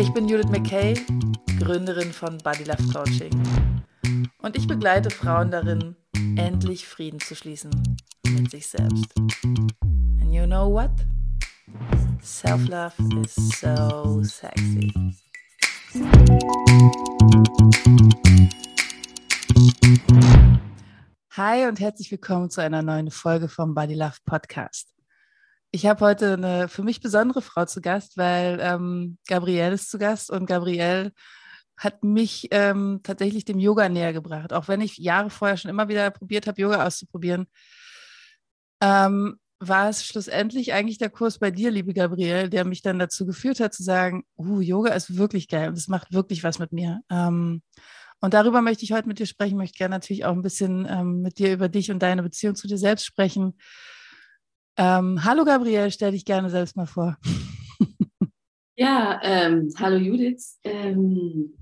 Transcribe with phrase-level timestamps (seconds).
[0.00, 0.94] Ich bin Judith McKay,
[1.58, 3.30] Gründerin von Body Love Coaching
[4.40, 5.94] und ich begleite Frauen darin,
[6.36, 7.70] endlich Frieden zu schließen
[8.26, 9.04] mit sich selbst.
[9.44, 10.90] And you know what?
[12.22, 14.90] Self-love is so sexy.
[21.32, 24.89] Hi und herzlich willkommen zu einer neuen Folge vom Body Love Podcast.
[25.72, 29.98] Ich habe heute eine für mich besondere Frau zu Gast, weil ähm, Gabrielle ist zu
[29.98, 31.12] Gast und Gabrielle
[31.76, 34.52] hat mich ähm, tatsächlich dem Yoga näher gebracht.
[34.52, 37.46] Auch wenn ich Jahre vorher schon immer wieder probiert habe, Yoga auszuprobieren,
[38.82, 43.24] ähm, war es schlussendlich eigentlich der Kurs bei dir, liebe Gabrielle, der mich dann dazu
[43.24, 46.72] geführt hat zu sagen, uh, Yoga ist wirklich geil und es macht wirklich was mit
[46.72, 47.00] mir.
[47.10, 47.62] Ähm,
[48.20, 51.22] und darüber möchte ich heute mit dir sprechen, möchte gerne natürlich auch ein bisschen ähm,
[51.22, 53.54] mit dir über dich und deine Beziehung zu dir selbst sprechen.
[54.76, 57.18] Ähm, hallo Gabrielle, stell dich gerne selbst mal vor.
[58.80, 60.58] Ja, ähm, hallo Judith.
[60.64, 61.52] Ähm,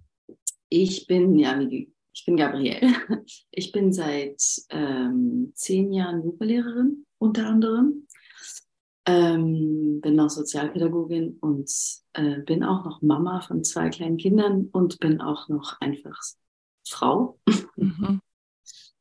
[0.69, 2.81] ich bin, ja, ich bin Gabrielle.
[3.51, 8.07] Ich bin seit ähm, zehn Jahren Yoga-Lehrerin unter anderem.
[9.05, 11.69] Ähm, bin auch Sozialpädagogin und
[12.13, 16.21] äh, bin auch noch Mama von zwei kleinen Kindern und bin auch noch einfach
[16.87, 17.41] Frau.
[17.75, 18.21] Mhm.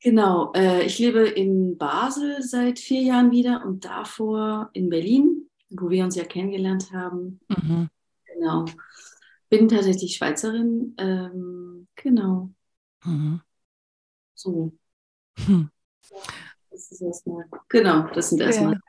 [0.01, 5.89] Genau, äh, ich lebe in Basel seit vier Jahren wieder und davor in Berlin, wo
[5.89, 7.39] wir uns ja kennengelernt haben.
[7.49, 7.89] Mhm.
[8.25, 8.65] Genau.
[9.49, 10.93] Bin tatsächlich Schweizerin.
[10.97, 12.51] Ähm, genau.
[13.03, 13.41] Mhm.
[14.35, 14.73] So.
[15.45, 15.71] Hm.
[16.69, 17.45] Das ist erstmal.
[17.69, 18.73] Genau, das sind erstmal.
[18.73, 18.79] Ja.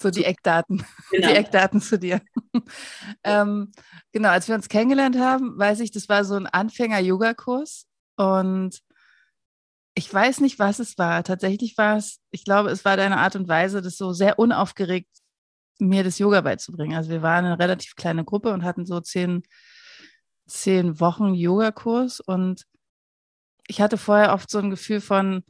[0.00, 1.28] So die Eckdaten, genau.
[1.28, 2.20] die Eckdaten zu dir.
[3.24, 3.72] ähm,
[4.12, 8.80] genau, als wir uns kennengelernt haben, weiß ich, das war so ein Anfänger-Yoga-Kurs und
[9.98, 11.24] ich weiß nicht, was es war.
[11.24, 15.10] Tatsächlich war es, ich glaube, es war deine Art und Weise, das so sehr unaufgeregt
[15.80, 16.96] mir das Yoga beizubringen.
[16.96, 19.42] Also wir waren eine relativ kleine Gruppe und hatten so zehn,
[20.46, 22.64] zehn Wochen Yogakurs und
[23.66, 25.42] ich hatte vorher oft so ein Gefühl von,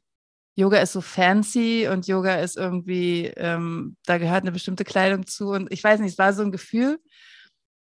[0.56, 5.50] Yoga ist so fancy und Yoga ist irgendwie, ähm, da gehört eine bestimmte Kleidung zu.
[5.50, 6.98] Und ich weiß nicht, es war so ein Gefühl.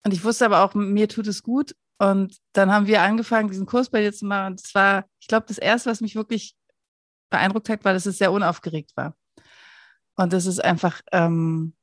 [0.05, 1.77] Und ich wusste aber auch, mir tut es gut.
[1.99, 4.53] Und dann haben wir angefangen, diesen Kurs bei dir zu machen.
[4.53, 6.57] Und es war, ich glaube, das Erste, was mich wirklich
[7.31, 9.17] beeindruckt hat, war, dass es sehr unaufgeregt war.
[10.17, 11.75] Und dass es einfach, ähm,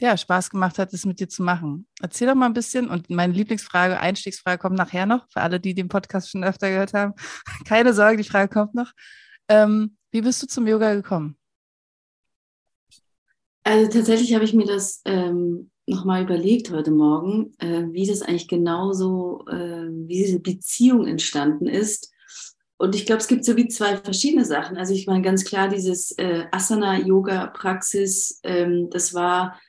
[0.00, 1.88] ja, Spaß gemacht hat, es mit dir zu machen.
[2.00, 2.88] Erzähl doch mal ein bisschen.
[2.88, 6.94] Und meine Lieblingsfrage, Einstiegsfrage kommt nachher noch, für alle, die den Podcast schon öfter gehört
[6.94, 7.14] haben.
[7.64, 8.92] Keine Sorge, die Frage kommt noch.
[9.48, 11.36] Ähm, wie bist du zum Yoga gekommen?
[13.64, 18.48] Also tatsächlich habe ich mir das ähm, nochmal überlegt heute Morgen, äh, wie das eigentlich
[18.48, 22.12] genauso, äh, wie diese Beziehung entstanden ist.
[22.76, 24.76] Und ich glaube, es gibt so wie zwei verschiedene Sachen.
[24.76, 29.60] Also ich meine ganz klar, dieses äh, Asana-Yoga-Praxis, ähm, das war,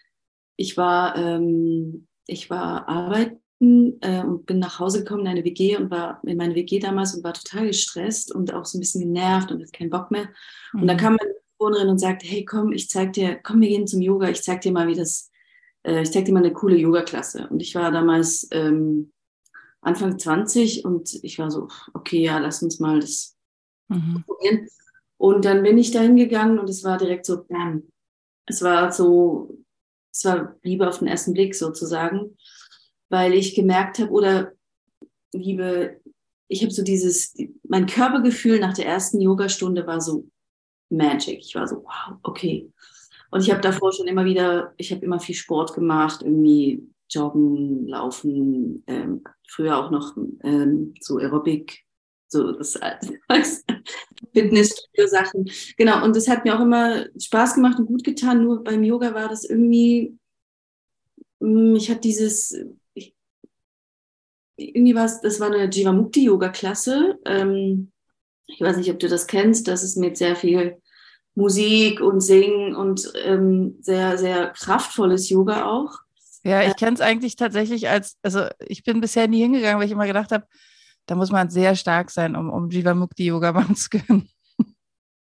[0.56, 5.76] ich war, ähm, ich war arbeiten äh, und bin nach Hause gekommen in eine WG
[5.78, 9.02] und war in meine WG damals und war total gestresst und auch so ein bisschen
[9.02, 10.30] genervt und hatte keinen Bock mehr.
[10.74, 10.82] Mhm.
[10.82, 13.88] Und dann kam meine Bewohnerin und sagte, hey komm, ich zeig dir, komm, wir gehen
[13.88, 15.32] zum Yoga, ich zeig dir mal, wie das,
[15.84, 17.48] äh, ich zeig dir mal eine coole Yoga-Klasse.
[17.50, 19.12] Und ich war damals ähm,
[19.82, 23.38] Anfang 20 und ich war so, okay, ja, lass uns mal das
[23.88, 24.24] mhm.
[24.26, 24.68] probieren.
[25.18, 27.84] Und dann bin ich da hingegangen und es war direkt so, bam.
[28.46, 29.58] Es war so,
[30.12, 32.36] es war Liebe auf den ersten Blick sozusagen
[33.10, 34.54] weil ich gemerkt habe, oder
[35.34, 36.00] liebe,
[36.48, 37.36] ich habe so dieses,
[37.68, 40.28] mein Körpergefühl nach der ersten Yogastunde war so
[40.90, 41.40] magic.
[41.40, 42.72] Ich war so, wow, okay.
[43.32, 47.88] Und ich habe davor schon immer wieder, ich habe immer viel Sport gemacht, irgendwie Joggen,
[47.88, 51.86] Laufen, ähm, früher auch noch ähm, so Aerobic,
[52.28, 52.80] so das
[54.34, 55.50] Fitnessstudio-Sachen.
[55.78, 58.44] Genau, und das hat mir auch immer Spaß gemacht und gut getan.
[58.44, 60.18] Nur beim Yoga war das irgendwie,
[61.40, 62.56] mm, ich hatte dieses
[64.60, 67.20] irgendwie war es, das war eine Jivamukti-Yoga-Klasse.
[67.26, 67.92] Ähm,
[68.46, 69.68] ich weiß nicht, ob du das kennst.
[69.68, 70.82] Das ist mit sehr viel
[71.40, 76.00] Musik und Singen und ähm, sehr, sehr kraftvolles Yoga auch.
[76.44, 79.92] Ja, ich kenne es eigentlich tatsächlich als, also ich bin bisher nie hingegangen, weil ich
[79.92, 80.46] immer gedacht habe,
[81.06, 84.30] da muss man sehr stark sein, um, um Jivamukti-Yoga machen zu können.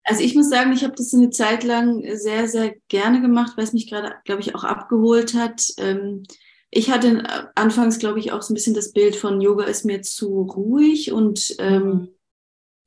[0.05, 3.65] Also ich muss sagen, ich habe das eine Zeit lang sehr, sehr gerne gemacht, weil
[3.65, 5.67] es mich gerade, glaube ich, auch abgeholt hat.
[5.77, 6.23] Ähm,
[6.71, 10.03] ich hatte anfangs, glaube ich, auch so ein bisschen das Bild von Yoga ist mir
[10.03, 12.09] zu ruhig und ähm, mhm.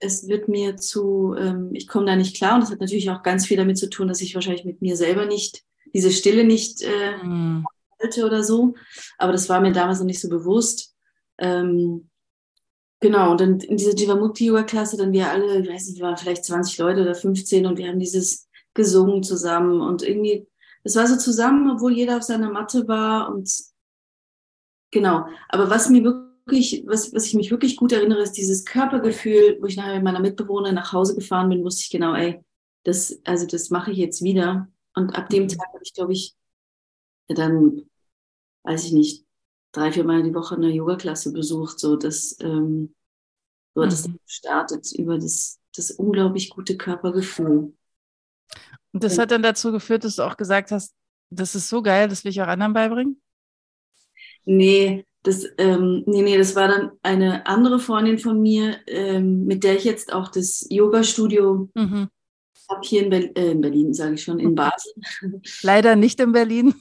[0.02, 2.56] Es wird mir zu, ähm, ich komme da nicht klar.
[2.56, 4.98] Und das hat natürlich auch ganz viel damit zu tun, dass ich wahrscheinlich mit mir
[4.98, 5.64] selber nicht,
[5.94, 7.66] diese Stille nicht äh, mhm.
[8.02, 8.74] halte oder so.
[9.18, 10.96] Aber das war mir damals noch nicht so bewusst.
[11.38, 12.10] Ähm,
[13.00, 16.46] genau, und dann in dieser Jivamukti-Yoga-Klasse, dann wir alle, ich weiß nicht, wir waren vielleicht
[16.46, 20.48] 20 Leute oder 15 und wir haben dieses gesungen zusammen und irgendwie,
[20.84, 23.52] es war so zusammen, obwohl jeder auf seiner Matte war und
[24.90, 25.26] genau.
[25.50, 29.66] Aber was mir wirklich, was, was ich mich wirklich gut erinnere, ist dieses Körpergefühl, wo
[29.66, 32.44] ich nachher mit meiner Mitbewohnerin nach Hause gefahren bin, wusste ich genau, ey,
[32.84, 34.68] das, also das mache ich jetzt wieder.
[34.96, 35.48] Und ab dem mhm.
[35.50, 36.36] Tag habe ich, glaube ich,
[37.28, 37.84] dann,
[38.64, 39.26] weiß ich nicht,
[39.72, 41.80] drei, vier Mal die Woche eine Yoga-Klasse besucht.
[41.80, 42.94] So, das, ähm,
[43.74, 44.20] so hat es mhm.
[44.26, 47.74] gestartet über das, das unglaublich gute Körpergefühl.
[48.94, 50.94] Und das hat dann dazu geführt, dass du auch gesagt hast,
[51.30, 53.22] das ist so geil, das will ich auch anderen beibringen?
[54.44, 59.64] Nee, das, ähm, nee, nee, das war dann eine andere Freundin von mir, ähm, mit
[59.64, 62.08] der ich jetzt auch das Yoga-Studio mhm.
[62.70, 64.94] habe hier in, Be äh, in Berlin, sage ich schon, in Basel.
[65.62, 66.74] Leider nicht in Berlin.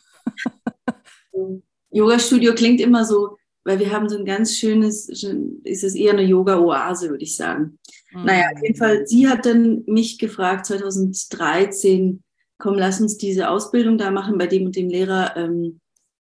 [1.90, 6.22] Yoga-Studio klingt immer so, weil wir haben so ein ganz schönes, ist es eher eine
[6.22, 7.78] Yoga-Oase, würde ich sagen.
[8.12, 8.24] Mhm.
[8.24, 12.22] Naja, auf jeden Fall, sie hat dann mich gefragt, 2013,
[12.56, 15.80] komm, lass uns diese Ausbildung da machen bei dem und dem Lehrer, ähm,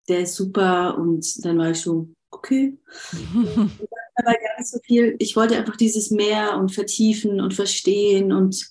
[0.10, 0.98] der ist super.
[0.98, 2.78] Und dann war ich so, okay.
[4.20, 5.16] aber gar nicht so viel.
[5.20, 8.70] Ich wollte einfach dieses Meer und vertiefen und verstehen und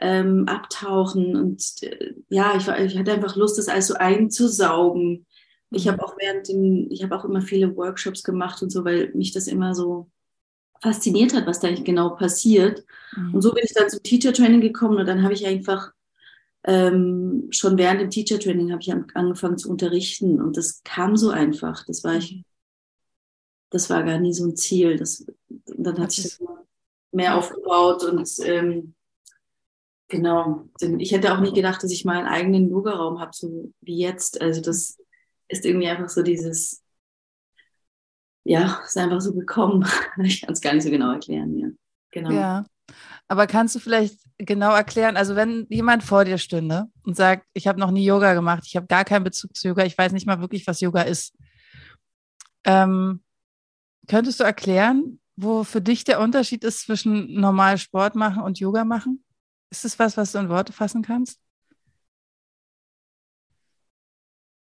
[0.00, 1.36] ähm, abtauchen.
[1.36, 5.26] Und äh, ja, ich, war, ich hatte einfach Lust, das alles so einzusaugen.
[5.70, 6.04] Ich habe mhm.
[6.04, 9.46] auch während dem, ich habe auch immer viele Workshops gemacht und so, weil mich das
[9.46, 10.10] immer so
[10.80, 12.84] fasziniert hat, was da eigentlich genau passiert.
[13.16, 13.34] Mhm.
[13.34, 15.92] Und so bin ich dann zum Teacher Training gekommen und dann habe ich einfach
[16.64, 21.30] ähm, schon während dem Teacher Training habe ich angefangen zu unterrichten und das kam so
[21.30, 21.84] einfach.
[21.84, 22.42] Das war ich,
[23.70, 24.96] das war gar nie so ein Ziel.
[24.96, 25.26] Das,
[25.66, 26.42] dann hat sich das
[27.12, 28.94] mehr aufgebaut und ähm,
[30.08, 30.68] genau.
[30.98, 34.40] Ich hätte auch nie gedacht, dass ich mal einen eigenen Yoga-Raum habe, so wie jetzt.
[34.40, 34.98] Also das
[35.48, 36.82] ist irgendwie einfach so dieses,
[38.44, 39.86] ja, ist einfach so gekommen.
[40.22, 41.68] Ich kann es gar nicht so genau erklären, ja.
[42.10, 42.30] Genau.
[42.30, 42.64] Ja.
[43.28, 47.66] Aber kannst du vielleicht genau erklären, also wenn jemand vor dir stünde und sagt, ich
[47.66, 50.26] habe noch nie Yoga gemacht, ich habe gar keinen Bezug zu Yoga, ich weiß nicht
[50.26, 51.34] mal wirklich, was Yoga ist,
[52.64, 53.22] ähm,
[54.08, 58.84] könntest du erklären, wo für dich der Unterschied ist zwischen normal Sport machen und Yoga
[58.84, 59.24] machen?
[59.70, 61.40] Ist das was, was du in Worte fassen kannst?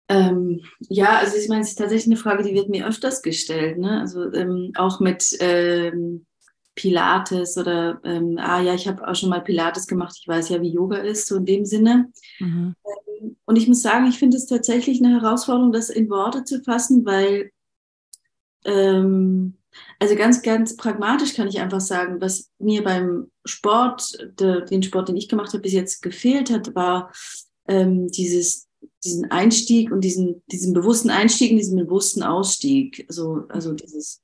[0.08, 3.78] Ähm, ja, also ich meine, es ist tatsächlich eine Frage, die wird mir öfters gestellt.
[3.78, 4.00] Ne?
[4.00, 6.26] Also ähm, auch mit ähm,
[6.74, 10.60] Pilates oder, ähm, ah ja, ich habe auch schon mal Pilates gemacht, ich weiß ja,
[10.62, 12.10] wie Yoga ist, so in dem Sinne.
[12.40, 12.74] Mhm.
[13.20, 16.62] Ähm, und ich muss sagen, ich finde es tatsächlich eine Herausforderung, das in Worte zu
[16.62, 17.50] fassen, weil,
[18.64, 19.58] ähm,
[19.98, 25.08] also ganz, ganz pragmatisch kann ich einfach sagen, was mir beim Sport, de, den Sport,
[25.08, 27.10] den ich gemacht habe, bis jetzt gefehlt hat, war
[27.68, 28.68] ähm, dieses
[29.04, 33.04] diesen Einstieg und diesen, diesen bewussten Einstieg und diesen bewussten Ausstieg.
[33.08, 34.20] Also, also dieses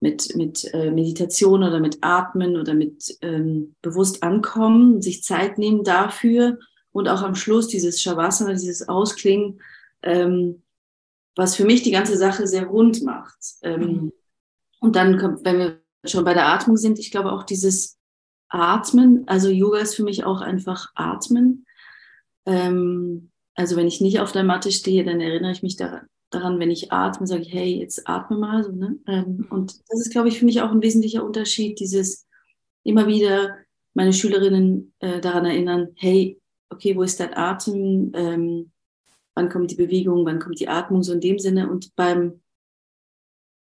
[0.00, 5.84] mit, mit äh, Meditation oder mit Atmen oder mit ähm, bewusst ankommen, sich Zeit nehmen
[5.84, 6.58] dafür
[6.90, 9.60] und auch am Schluss dieses Shavasana, dieses Ausklingen,
[10.02, 10.62] ähm,
[11.36, 13.38] was für mich die ganze Sache sehr rund macht.
[13.62, 14.12] Ähm, mhm.
[14.80, 17.98] Und dann, kommt, wenn wir schon bei der Atmung sind, ich glaube auch dieses
[18.48, 21.66] Atmen, also Yoga ist für mich auch einfach Atmen.
[22.46, 26.58] Ähm, also wenn ich nicht auf der Matte stehe, dann erinnere ich mich daran, daran
[26.58, 28.64] wenn ich atme, sage ich, hey, jetzt atme mal.
[28.64, 28.98] So, ne?
[29.06, 29.46] Ähm, mhm.
[29.50, 32.26] und das ist, glaube ich, für mich auch ein wesentlicher Unterschied, dieses
[32.82, 33.56] immer wieder
[33.94, 38.12] meine Schülerinnen äh, daran erinnern, hey, okay, wo ist dein Atem?
[38.14, 38.70] Ähm,
[39.34, 40.24] wann kommt die Bewegung?
[40.24, 41.02] Wann kommt die Atmung?
[41.02, 41.68] So in dem Sinne.
[41.68, 42.40] Und beim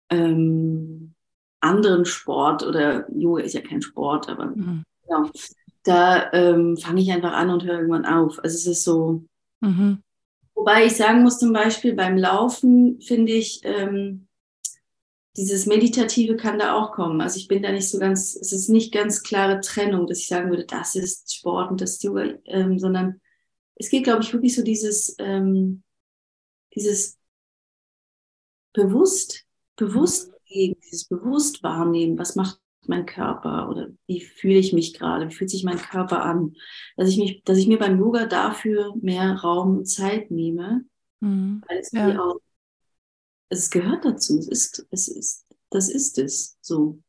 [0.09, 1.13] ähm,
[1.61, 4.83] anderen Sport oder Yoga ist ja kein Sport, aber mhm.
[5.09, 5.29] ja,
[5.83, 8.39] da ähm, fange ich einfach an und höre irgendwann auf.
[8.43, 9.23] Also es ist so,
[9.61, 10.03] Mhm.
[10.57, 14.27] Wobei ich sagen muss, zum Beispiel beim Laufen finde ich, ähm,
[15.37, 17.21] dieses Meditative kann da auch kommen.
[17.21, 20.27] Also ich bin da nicht so ganz, es ist nicht ganz klare Trennung, dass ich
[20.27, 23.21] sagen würde, das ist Sport und das ist Yoga, ähm, sondern
[23.75, 25.83] es geht, glaube ich, wirklich so dieses, ähm,
[26.73, 27.19] dieses
[28.73, 29.45] bewusst,
[29.75, 35.33] bewusst, dieses bewusst wahrnehmen, was macht mein Körper oder wie fühle ich mich gerade, wie
[35.33, 36.55] fühlt sich mein Körper an,
[36.95, 40.85] dass ich mich, dass ich mir beim Yoga dafür mehr Raum und Zeit nehme,
[41.19, 41.63] mhm.
[41.67, 42.19] weil es ja.
[42.19, 42.39] auch,
[43.49, 46.99] es gehört dazu, es ist, es ist, das ist es so.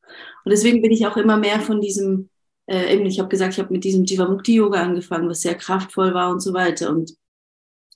[0.45, 2.31] Und deswegen bin ich auch immer mehr von diesem,
[2.67, 6.15] äh, eben, ich habe gesagt, ich habe mit diesem Jivamukti Yoga angefangen, was sehr kraftvoll
[6.15, 7.17] war und so weiter und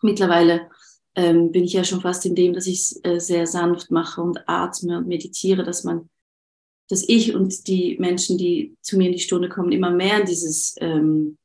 [0.02, 0.68] mittlerweile
[1.14, 4.22] ähm, bin ich ja schon fast in dem, dass ich es äh, sehr sanft mache
[4.22, 6.08] und atme und meditiere, dass man,
[6.92, 10.26] dass ich und die Menschen, die zu mir in die Stunde kommen, immer mehr in
[10.26, 11.38] dieses ähm,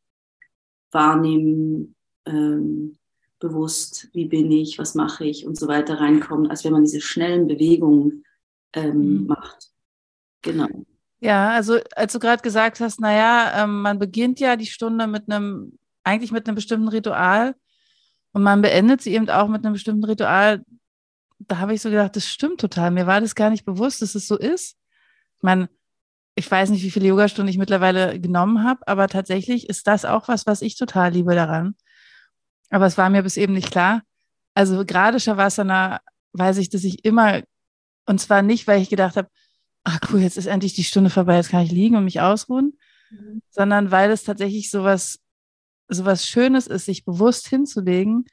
[0.92, 2.98] Wahrnehmen, ähm,
[3.40, 7.00] bewusst, wie bin ich, was mache ich und so weiter reinkommen, als wenn man diese
[7.00, 8.26] schnellen Bewegungen
[8.74, 9.28] ähm, mhm.
[9.28, 9.70] macht.
[10.42, 10.68] Genau.
[11.22, 15.32] Ja, also als du gerade gesagt hast, naja, ähm, man beginnt ja die Stunde mit
[15.32, 17.56] einem, eigentlich mit einem bestimmten Ritual
[18.34, 20.62] und man beendet sie eben auch mit einem bestimmten Ritual.
[21.40, 22.92] Da habe ich so gedacht, das stimmt total.
[22.92, 24.76] Mir war das gar nicht bewusst, dass es so ist.
[25.38, 25.70] Ich meine,
[26.36, 30.28] ich weiß nicht, wie viele Yogastunden ich mittlerweile genommen habe, aber tatsächlich ist das auch
[30.28, 31.76] was, was ich total liebe daran.
[32.70, 34.04] Aber es war mir bis eben nicht klar.
[34.54, 36.00] Also gerade Shavasana
[36.34, 37.42] weiß ich, dass ich immer,
[38.06, 39.30] und zwar nicht, weil ich gedacht habe,
[39.84, 42.78] ach cool, jetzt ist endlich die Stunde vorbei, jetzt kann ich liegen und mich ausruhen,
[43.10, 43.42] mhm.
[43.50, 45.20] sondern weil es tatsächlich sowas,
[45.88, 48.26] sowas Schönes ist, sich bewusst hinzulegen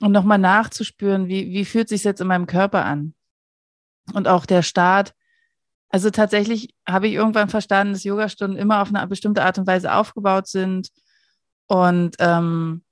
[0.00, 3.14] und nochmal nachzuspüren, wie, wie fühlt sich jetzt in meinem Körper an.
[4.12, 5.14] Und auch der Start,
[5.94, 9.94] also tatsächlich habe ich irgendwann verstanden, dass Yogastunden immer auf eine bestimmte Art und Weise
[9.94, 10.88] aufgebaut sind.
[11.68, 12.82] Und ähm,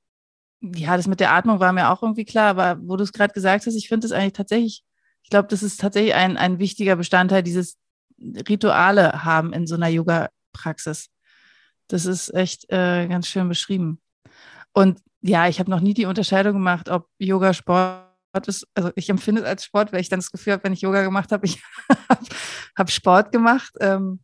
[0.61, 3.35] ja, das mit der Atmung war mir auch irgendwie klar, aber wo du es gerade
[3.35, 4.85] gesagt hast, ich finde es eigentlich tatsächlich,
[5.25, 7.77] ich glaube, das ist tatsächlich ein, ein wichtiger Bestandteil dieses
[8.49, 11.09] Rituale haben in so einer Yoga-Praxis.
[11.89, 14.01] Das ist echt äh, ganz schön beschrieben.
[14.73, 18.12] Und ja, ich habe noch nie die Unterscheidung gemacht, ob Yoga Sport
[18.49, 18.67] ist.
[18.75, 21.03] Also ich empfinde es als Sport, weil ich dann das Gefühl habe, wenn ich Yoga
[21.03, 21.63] gemacht habe, ich
[22.09, 22.27] habe
[22.77, 23.75] hab Sport gemacht.
[23.81, 24.21] Ähm,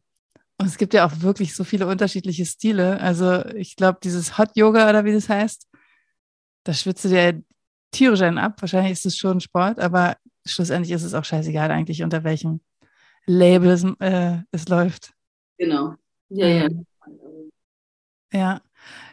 [0.60, 3.00] und es gibt ja auch wirklich so viele unterschiedliche Stile.
[3.00, 5.68] Also ich glaube, dieses Hot Yoga oder wie das heißt,
[6.64, 7.42] da schwitzt du dir
[7.92, 8.60] tierisch einen ab.
[8.60, 12.60] Wahrscheinlich ist es schon Sport, aber schlussendlich ist es auch scheißegal eigentlich, unter welchem
[13.26, 15.12] Label es, äh, es läuft.
[15.58, 15.94] Genau.
[16.28, 16.64] Ja, ja.
[16.66, 16.86] Ähm,
[18.32, 18.60] ja.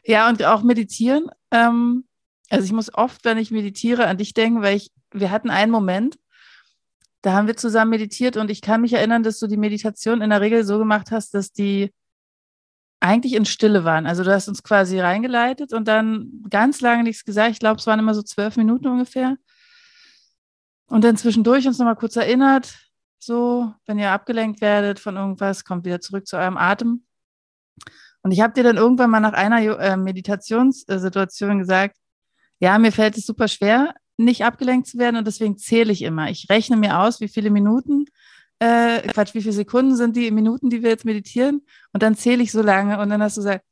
[0.04, 1.30] Ja, und auch meditieren.
[1.52, 2.06] Ähm,
[2.50, 5.72] also ich muss oft, wenn ich meditiere, an dich denken, weil ich, wir hatten einen
[5.72, 6.18] Moment,
[7.22, 10.30] da haben wir zusammen meditiert und ich kann mich erinnern, dass du die Meditation in
[10.30, 11.92] der Regel so gemacht hast, dass die
[13.00, 14.06] eigentlich in Stille waren.
[14.06, 17.52] Also du hast uns quasi reingeleitet und dann ganz lange nichts gesagt.
[17.52, 19.38] Ich glaube, es waren immer so zwölf Minuten ungefähr.
[20.88, 22.76] Und dann zwischendurch uns nochmal kurz erinnert,
[23.18, 27.06] so, wenn ihr abgelenkt werdet von irgendwas, kommt wieder zurück zu eurem Atem.
[28.22, 31.98] Und ich habe dir dann irgendwann mal nach einer äh, Meditationssituation gesagt,
[32.66, 36.32] ja, mir fällt es super schwer, nicht abgelenkt zu werden und deswegen zähle ich immer.
[36.32, 38.08] Ich rechne mir aus, wie viele Minuten
[38.58, 41.62] äh, Quatsch, wie viele Sekunden sind die Minuten, die wir jetzt meditieren?
[41.94, 43.64] Und dann zähle ich so lange und dann hast du gesagt,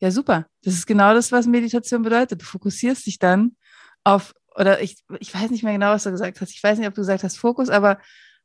[0.00, 2.40] ja super, das ist genau das, was Meditation bedeutet.
[2.40, 3.54] Du fokussierst dich dann
[4.02, 6.54] auf, oder ich, ich weiß nicht mehr genau, was du gesagt hast.
[6.54, 7.98] Ich weiß nicht, ob du gesagt hast Fokus, aber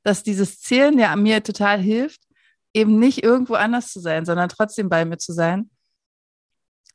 [0.03, 2.19] dass dieses Zählen ja mir total hilft,
[2.73, 5.69] eben nicht irgendwo anders zu sein, sondern trotzdem bei mir zu sein.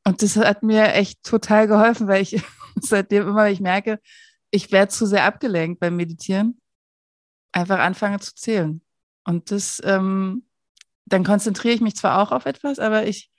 [0.08, 2.42] Und das hat mir echt total geholfen, weil ich
[2.80, 4.00] seitdem immer, ich merke,
[4.50, 6.58] ich werde zu sehr abgelenkt beim Meditieren,
[7.52, 8.80] einfach anfange zu zählen.
[9.26, 10.46] Und das, ähm,
[11.04, 13.30] dann konzentriere ich mich zwar auch auf etwas, aber ich,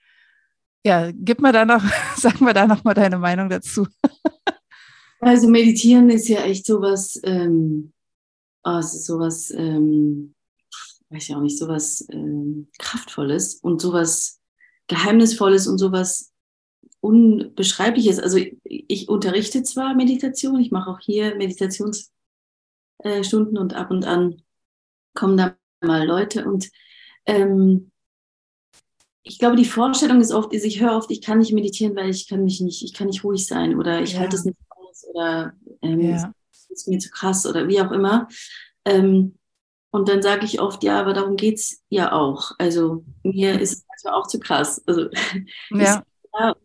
[0.86, 1.84] ja, gib mir da noch,
[2.16, 3.88] sag mal da noch mal deine Meinung dazu.
[5.22, 7.94] also meditieren ist ja echt sowas, ähm,
[8.80, 10.36] ist sowas, ähm,
[11.10, 14.40] weiß ich auch nicht, sowas ähm, Kraftvolles und sowas
[14.86, 16.29] Geheimnisvolles und sowas
[17.02, 18.20] Unbeschreibliches.
[18.20, 22.12] Also ich, ich unterrichte zwar Meditation, ich mache auch hier Meditationsstunden
[23.58, 24.42] und ab und an
[25.14, 26.70] kommen da mal Leute und
[27.26, 27.92] ähm,
[29.24, 32.28] ich glaube, die Vorstellung ist oft, ich höre oft, ich kann nicht meditieren, weil ich
[32.28, 34.20] kann mich nicht, ich kann nicht ruhig sein oder ich ja.
[34.20, 36.34] halte es nicht aus oder ähm, ja.
[36.52, 38.28] es ist mir zu krass oder wie auch immer.
[38.86, 39.38] Ähm,
[39.92, 42.52] und dann sage ich oft, ja, aber darum geht es ja auch.
[42.58, 44.82] Also mir ist es manchmal auch zu krass.
[44.86, 45.10] Also
[45.72, 46.04] ja.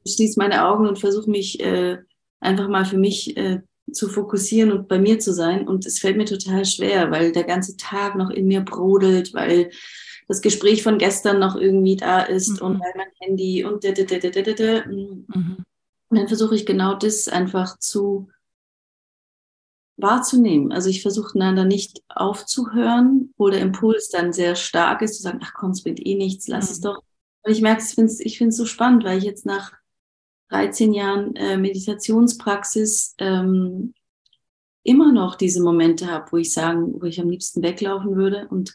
[0.04, 1.98] Ich schließe meine Augen und versuche mich äh,
[2.40, 3.60] einfach mal für mich äh,
[3.92, 5.66] zu fokussieren und bei mir zu sein.
[5.66, 9.70] Und es fällt mir total schwer, weil der ganze Tag noch in mir brodelt, weil
[10.28, 12.66] das Gespräch von gestern noch irgendwie da ist mhm.
[12.66, 14.86] und weil mein Handy und da, da, da, da, da, da.
[14.86, 15.64] Mhm.
[16.08, 18.28] Und dann versuche ich genau das einfach zu
[19.96, 20.72] wahrzunehmen.
[20.72, 25.40] Also ich versuche einander nicht aufzuhören, wo der Impuls dann sehr stark ist, zu sagen,
[25.42, 26.72] ach komm, es bringt eh nichts, lass mhm.
[26.72, 27.02] es doch.
[27.44, 29.72] Und ich merke, ich finde es so spannend, weil ich jetzt nach
[30.48, 33.94] 13 Jahren äh, Meditationspraxis ähm,
[34.82, 38.48] immer noch diese Momente habe, wo ich sagen, wo ich am liebsten weglaufen würde.
[38.48, 38.74] Und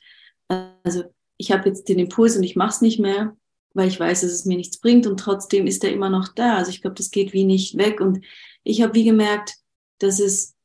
[0.50, 1.04] äh, also
[1.38, 3.36] ich habe jetzt den Impuls und ich mache es nicht mehr,
[3.74, 6.58] weil ich weiß, dass es mir nichts bringt und trotzdem ist er immer noch da.
[6.58, 8.02] Also ich glaube, das geht wie nicht weg.
[8.02, 8.24] Und
[8.64, 9.56] ich habe wie gemerkt,
[10.00, 10.56] dass es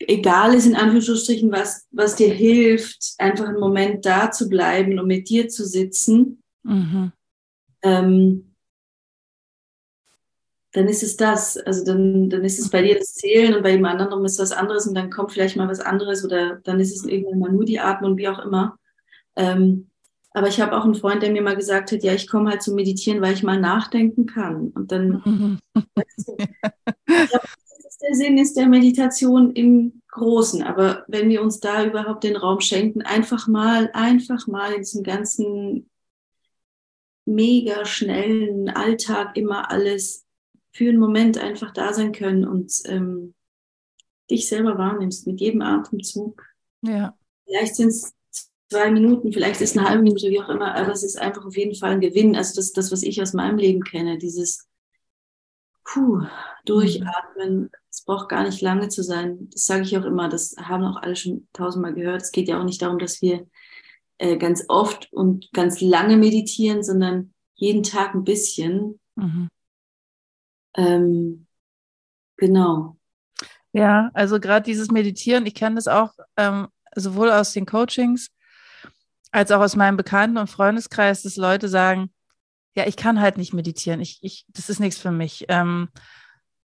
[0.00, 5.06] egal ist, in Anführungsstrichen, was, was dir hilft, einfach einen Moment da zu bleiben und
[5.06, 6.42] mit dir zu sitzen.
[6.62, 7.12] Mhm.
[7.82, 8.54] Ähm,
[10.72, 11.56] dann ist es das.
[11.56, 14.52] Also dann, dann ist es bei dir das Zählen und bei dem anderen ist was
[14.52, 17.64] anderes und dann kommt vielleicht mal was anderes oder dann ist es irgendwann mal nur
[17.64, 18.78] die Atmung, wie auch immer.
[19.36, 19.90] Ähm,
[20.32, 22.62] aber ich habe auch einen Freund, der mir mal gesagt hat, ja, ich komme halt
[22.62, 24.68] zum Meditieren, weil ich mal nachdenken kann.
[24.68, 25.58] Und dann, mhm.
[25.74, 25.88] glaube,
[27.32, 27.49] das ist
[28.10, 30.64] der Sinn ist der Meditation im Großen.
[30.64, 35.04] Aber wenn wir uns da überhaupt den Raum schenken, einfach mal, einfach mal in diesem
[35.04, 35.88] ganzen
[37.24, 40.26] mega schnellen Alltag immer alles
[40.72, 43.34] für einen Moment einfach da sein können und ähm,
[44.28, 46.44] dich selber wahrnimmst mit jedem Atemzug.
[46.82, 47.16] Ja.
[47.44, 48.12] Vielleicht sind es
[48.68, 51.44] zwei Minuten, vielleicht ist es eine halbe Minute, wie auch immer, aber es ist einfach
[51.44, 52.34] auf jeden Fall ein Gewinn.
[52.34, 54.68] Also das ist das, was ich aus meinem Leben kenne, dieses
[55.92, 56.22] puh,
[56.64, 57.70] durchatmen.
[57.90, 59.48] Es braucht gar nicht lange zu sein.
[59.50, 62.22] Das sage ich auch immer, das haben auch alle schon tausendmal gehört.
[62.22, 63.46] Es geht ja auch nicht darum, dass wir
[64.18, 69.00] äh, ganz oft und ganz lange meditieren, sondern jeden Tag ein bisschen.
[69.16, 69.48] Mhm.
[70.76, 71.46] Ähm,
[72.36, 72.96] genau.
[73.72, 78.30] Ja, also gerade dieses Meditieren, ich kenne das auch ähm, sowohl aus den Coachings
[79.32, 82.10] als auch aus meinem Bekannten- und Freundeskreis, dass Leute sagen,
[82.76, 85.46] ja, ich kann halt nicht meditieren, ich, ich, das ist nichts für mich.
[85.48, 85.88] Ähm,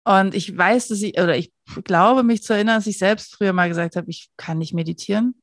[0.03, 3.53] und ich weiß, dass ich, oder ich glaube mich zu erinnern, dass ich selbst früher
[3.53, 5.41] mal gesagt habe, ich kann nicht meditieren.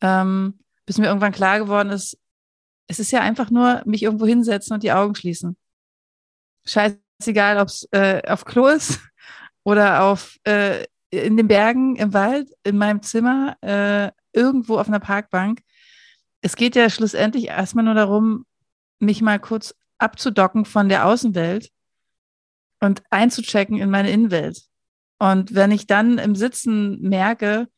[0.00, 2.18] Ähm, bis mir irgendwann klar geworden ist,
[2.86, 5.56] es ist ja einfach nur mich irgendwo hinsetzen und die Augen schließen.
[6.66, 9.00] Scheißegal, ob es äh, auf Klo ist
[9.64, 15.00] oder auf äh, in den Bergen, im Wald, in meinem Zimmer, äh, irgendwo auf einer
[15.00, 15.62] Parkbank
[16.40, 18.46] es geht ja schlussendlich erstmal nur darum,
[18.98, 21.70] mich mal kurz abzudocken von der Außenwelt
[22.80, 24.62] und einzuchecken in meine Innenwelt.
[25.18, 27.68] Und wenn ich dann im Sitzen merke,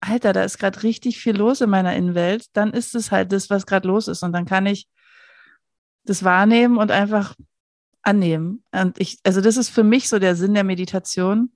[0.00, 3.50] Alter, da ist gerade richtig viel los in meiner Innenwelt, dann ist es halt das,
[3.50, 4.22] was gerade los ist.
[4.22, 4.88] Und dann kann ich
[6.04, 7.34] das wahrnehmen und einfach
[8.02, 8.64] annehmen.
[8.72, 11.52] Und ich, also das ist für mich so der Sinn der Meditation,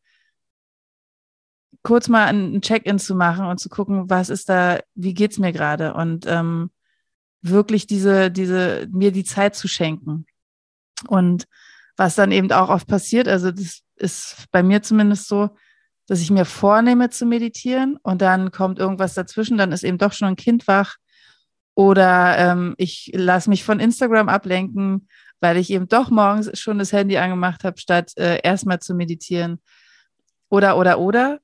[1.83, 5.53] kurz mal ein Check-in zu machen und zu gucken, was ist da, wie geht's mir
[5.53, 6.71] gerade und ähm,
[7.45, 10.27] wirklich diese, diese, mir die Zeit zu schenken.
[11.09, 11.45] Und
[11.97, 15.51] was dann eben auch oft passiert, also das ist bei mir zumindest so,
[16.07, 20.13] dass ich mir vornehme zu meditieren und dann kommt irgendwas dazwischen, dann ist eben doch
[20.13, 20.97] schon ein Kind wach
[21.75, 25.09] oder ähm, ich lasse mich von Instagram ablenken,
[25.41, 29.61] weil ich eben doch morgens schon das Handy angemacht habe, statt äh, erstmal zu meditieren.
[30.49, 31.41] Oder, oder, oder.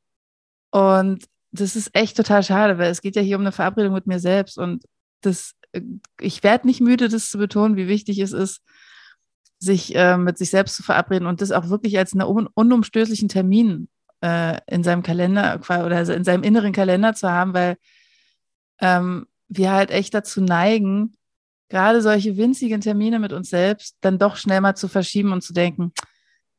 [0.71, 4.07] Und das ist echt total schade, weil es geht ja hier um eine Verabredung mit
[4.07, 4.85] mir selbst und
[5.21, 5.83] das, äh,
[6.21, 8.63] ich werde nicht müde, das zu betonen, wie wichtig es ist,
[9.59, 13.29] sich äh, mit sich selbst zu verabreden und das auch wirklich als einen un unumstößlichen
[13.29, 13.89] Termin
[14.23, 17.77] äh, in seinem Kalender oder in seinem inneren Kalender zu haben, weil
[18.81, 21.15] ähm, wir halt echt dazu neigen,
[21.69, 25.53] gerade solche winzigen Termine mit uns selbst dann doch schnell mal zu verschieben und zu
[25.53, 25.93] denken,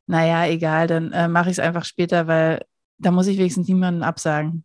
[0.06, 2.64] naja, egal, dann äh, mache ich es einfach später, weil
[2.98, 4.64] da muss ich wenigstens niemanden absagen.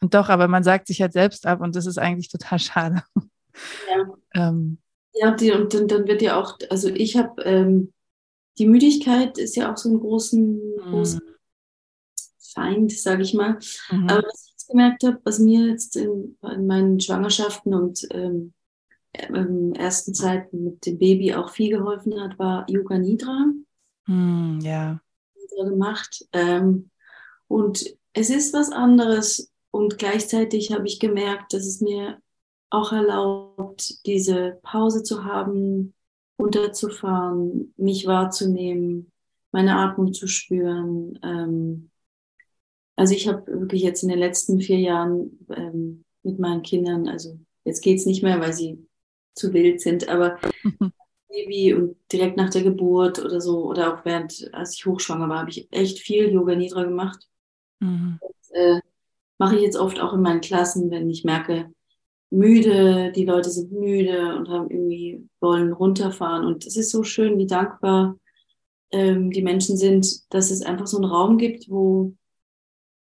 [0.00, 3.02] Und doch, aber man sagt sich halt selbst ab und das ist eigentlich total schade.
[3.88, 4.14] Ja,
[4.48, 4.78] ähm,
[5.14, 7.92] ja die, und dann, dann, wird ja auch, also ich habe, ähm,
[8.58, 10.90] die Müdigkeit ist ja auch so ein großen, mhm.
[10.90, 11.20] großen
[12.54, 13.58] Feind, sage ich mal.
[13.90, 14.08] Mhm.
[14.08, 18.52] Aber was ich jetzt gemerkt habe, was mir jetzt in, in meinen Schwangerschaften und ähm,
[19.14, 23.46] ähm, ersten Zeiten mit dem Baby auch viel geholfen hat, war Yoga Nidra.
[24.06, 25.00] Mhm, ja.
[25.34, 26.26] Nidra gemacht.
[26.32, 26.90] Ähm,
[27.48, 32.22] und es ist was anderes und gleichzeitig habe ich gemerkt, dass es mir
[32.70, 35.94] auch erlaubt, diese Pause zu haben,
[36.40, 39.10] runterzufahren, mich wahrzunehmen,
[39.50, 41.18] meine Atmung zu spüren.
[41.24, 41.90] Ähm,
[42.94, 47.36] also ich habe wirklich jetzt in den letzten vier Jahren ähm, mit meinen Kindern, also
[47.64, 48.86] jetzt geht es nicht mehr, weil sie
[49.34, 50.38] zu wild sind, aber
[51.28, 55.40] Baby und direkt nach der Geburt oder so, oder auch während, als ich hochschwanger war,
[55.40, 57.28] habe ich echt viel Yoga Nidra gemacht.
[57.80, 58.20] Mhm.
[58.50, 58.78] äh,
[59.38, 61.70] mache ich jetzt oft auch in meinen Klassen, wenn ich merke,
[62.30, 66.44] müde, die Leute sind müde und haben irgendwie wollen runterfahren.
[66.44, 68.18] Und es ist so schön, wie dankbar
[68.90, 72.14] ähm, die Menschen sind, dass es einfach so einen Raum gibt, wo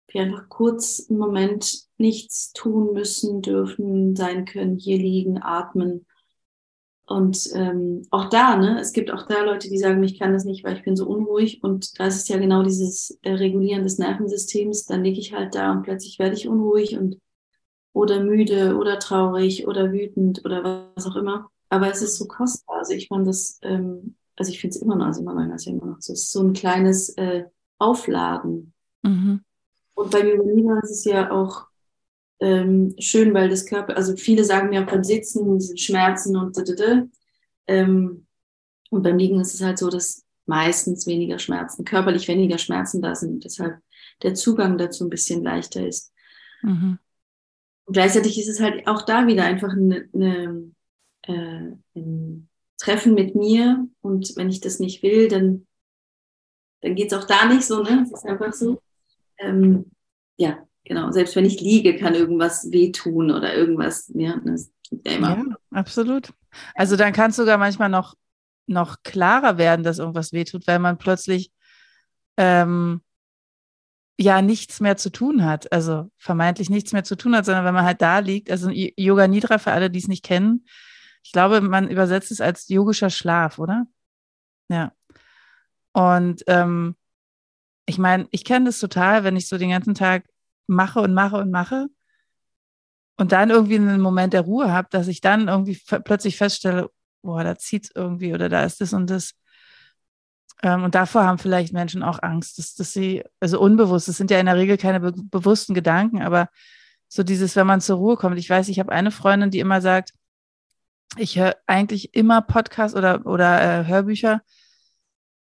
[0.07, 6.05] wir einfach kurz einen Moment nichts tun müssen, dürfen, sein können, hier liegen, atmen
[7.07, 10.43] und ähm, auch da, ne, es gibt auch da Leute, die sagen, ich kann das
[10.43, 11.63] nicht, weil ich bin so unruhig.
[11.63, 14.85] Und da ist es ja genau dieses äh, Regulieren des Nervensystems.
[14.85, 17.19] Dann liege ich halt da und plötzlich werde ich unruhig und
[17.93, 21.49] oder müde oder traurig oder wütend oder was auch immer.
[21.69, 22.79] Aber es ist so kostbar.
[22.79, 25.69] Also ich fand das, ähm, also ich finde es immer noch, also immer noch, also
[25.69, 27.45] immer noch so, es ist so ein kleines äh,
[27.77, 28.73] Aufladen.
[29.03, 29.41] Mhm.
[29.93, 31.67] Und bei Myelina ist es ja auch
[32.39, 36.57] ähm, schön, weil das Körper, also viele sagen mir auch beim Sitzen sind Schmerzen und
[36.57, 37.07] da, da, da.
[37.67, 38.27] Ähm,
[38.89, 43.15] und beim Liegen ist es halt so, dass meistens weniger Schmerzen, körperlich weniger Schmerzen da
[43.15, 43.79] sind, deshalb
[44.21, 46.13] der Zugang dazu ein bisschen leichter ist.
[46.61, 46.99] Mhm.
[47.85, 50.71] Und gleichzeitig ist es halt auch da wieder einfach eine, eine,
[51.23, 55.65] äh, ein Treffen mit mir und wenn ich das nicht will, dann,
[56.81, 58.03] dann geht es auch da nicht so, ne?
[58.03, 58.81] Es ist einfach so.
[59.37, 59.91] Ähm,
[60.37, 61.11] ja, genau.
[61.11, 64.55] Selbst wenn ich liege, kann irgendwas wehtun oder irgendwas, ja, ja.
[65.05, 66.31] Ja, absolut.
[66.73, 68.15] Also dann kann es sogar manchmal noch,
[68.67, 71.51] noch klarer werden, dass irgendwas wehtut, weil man plötzlich
[72.37, 73.01] ähm,
[74.17, 77.73] ja nichts mehr zu tun hat, also vermeintlich nichts mehr zu tun hat, sondern wenn
[77.73, 80.65] man halt da liegt, also Yoga Nidra für alle, die es nicht kennen,
[81.23, 83.87] ich glaube, man übersetzt es als yogischer Schlaf, oder?
[84.69, 84.93] Ja.
[85.91, 86.95] Und ähm,
[87.87, 90.25] ich meine, ich kenne das total, wenn ich so den ganzen Tag
[90.67, 91.87] mache und mache und mache
[93.17, 96.89] und dann irgendwie einen Moment der Ruhe habe, dass ich dann irgendwie plötzlich feststelle,
[97.21, 99.33] boah, da zieht irgendwie oder da ist das und das.
[100.63, 104.31] Ähm, und davor haben vielleicht Menschen auch Angst, dass, dass sie, also unbewusst, das sind
[104.31, 106.49] ja in der Regel keine be bewussten Gedanken, aber
[107.07, 108.37] so dieses, wenn man zur Ruhe kommt.
[108.37, 110.13] Ich weiß, ich habe eine Freundin, die immer sagt,
[111.17, 114.41] ich höre eigentlich immer Podcasts oder, oder äh, Hörbücher.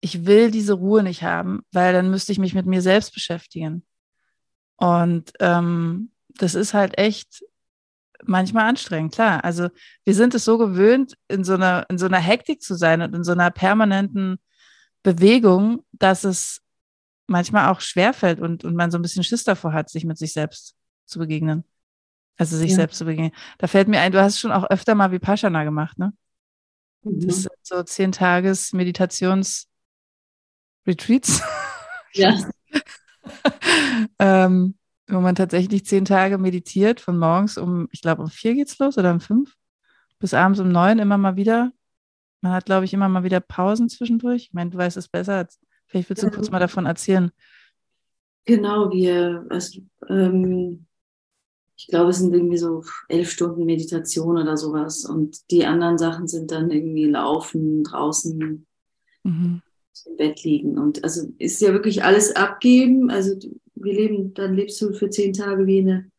[0.00, 3.84] Ich will diese Ruhe nicht haben, weil dann müsste ich mich mit mir selbst beschäftigen.
[4.76, 7.44] Und ähm, das ist halt echt
[8.24, 9.44] manchmal anstrengend, klar.
[9.44, 9.68] Also
[10.04, 13.14] wir sind es so gewöhnt, in so einer, in so einer Hektik zu sein und
[13.14, 14.38] in so einer permanenten
[15.02, 16.60] Bewegung, dass es
[17.26, 20.32] manchmal auch schwerfällt und, und man so ein bisschen Schiss davor hat, sich mit sich
[20.32, 20.74] selbst
[21.06, 21.64] zu begegnen.
[22.36, 22.76] Also sich ja.
[22.76, 23.32] selbst zu begegnen.
[23.58, 26.12] Da fällt mir ein, du hast schon auch öfter mal Vipassana gemacht, ne?
[27.02, 27.26] Mhm.
[27.26, 29.68] Das sind so zehn Tages Meditations
[30.86, 31.42] Retreats.
[32.14, 32.36] Ja.
[34.18, 34.74] ähm,
[35.08, 38.96] wo man tatsächlich zehn Tage meditiert, von morgens um, ich glaube, um vier geht's los
[38.98, 39.54] oder um fünf,
[40.18, 41.72] bis abends um neun immer mal wieder.
[42.40, 44.44] Man hat, glaube ich, immer mal wieder Pausen zwischendurch.
[44.44, 45.46] Ich meine, du weißt es besser.
[45.86, 47.30] Vielleicht willst du kurz mal davon erzählen.
[48.44, 50.86] Genau, wir, also, ähm,
[51.76, 55.04] ich glaube, es sind irgendwie so elf Stunden Meditation oder sowas.
[55.04, 58.66] Und die anderen Sachen sind dann irgendwie Laufen, draußen,
[59.22, 59.62] mhm.
[60.06, 60.78] Im Bett liegen.
[60.78, 63.10] Und also ist ja wirklich alles abgeben.
[63.10, 63.38] Also
[63.74, 66.10] wir leben, dann lebst du für zehn Tage wie eine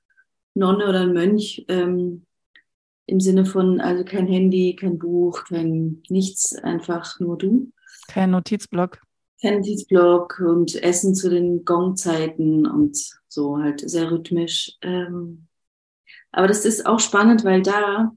[0.53, 1.65] Nonne oder ein Mönch.
[1.67, 2.25] Ähm,
[3.05, 7.71] Im Sinne von, also kein Handy, kein Buch, kein nichts, einfach nur du.
[8.07, 9.01] Kein Notizblock.
[9.41, 14.77] Kein Notizblock und Essen zu den Gongzeiten und so halt sehr rhythmisch.
[14.81, 15.47] Ähm,
[16.31, 18.15] aber das ist auch spannend, weil da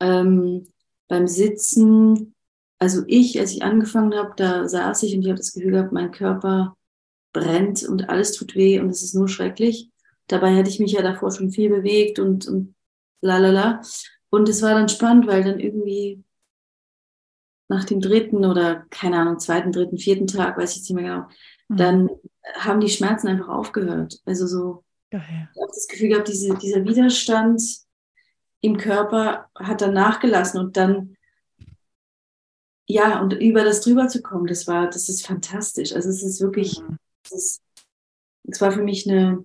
[0.00, 0.66] ähm,
[1.08, 2.33] beim Sitzen,
[2.84, 5.92] also ich, als ich angefangen habe, da saß ich und ich habe das Gefühl gehabt,
[5.92, 6.76] mein Körper
[7.32, 9.88] brennt und alles tut weh und es ist nur schrecklich.
[10.26, 12.74] Dabei hätte ich mich ja davor schon viel bewegt und, und
[13.22, 13.80] la la la.
[14.28, 16.22] Und es war dann spannend, weil dann irgendwie
[17.68, 21.28] nach dem dritten oder keine Ahnung, zweiten, dritten, vierten Tag, weiß ich nicht mehr genau,
[21.68, 21.76] mhm.
[21.78, 22.10] dann
[22.58, 24.20] haben die Schmerzen einfach aufgehört.
[24.26, 25.48] Also so, Geil.
[25.54, 27.62] ich habe das Gefühl gehabt, diese, dieser Widerstand
[28.60, 31.13] im Körper hat dann nachgelassen und dann
[32.86, 35.92] ja, und über das drüber zu kommen, das war, das ist fantastisch.
[35.92, 36.98] Also es ist wirklich, mhm
[37.32, 37.62] es,
[38.44, 39.44] es war für mich eine,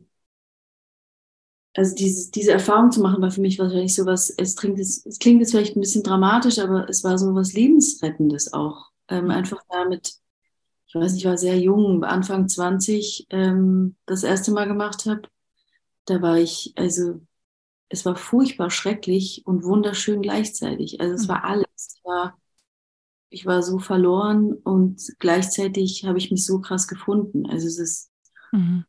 [1.76, 5.20] also diese, diese Erfahrung zu machen, war für mich wahrscheinlich sowas, es klingt, es, es
[5.20, 8.90] klingt jetzt vielleicht ein bisschen dramatisch, aber es war so was Lebensrettendes auch.
[9.08, 9.32] Ähm, mhm.
[9.32, 10.14] einfach damit,
[10.88, 15.22] ich weiß nicht, ich war sehr jung, Anfang 20, ähm, das erste Mal gemacht habe.
[16.06, 17.22] Da war ich, also
[17.90, 21.02] es war furchtbar schrecklich und wunderschön gleichzeitig.
[21.02, 21.30] Also es mhm.
[21.30, 21.66] war alles.
[21.76, 22.38] Es war
[23.30, 27.46] ich war so verloren und gleichzeitig habe ich mich so krass gefunden.
[27.46, 28.12] Also es ist,
[28.52, 28.86] mhm.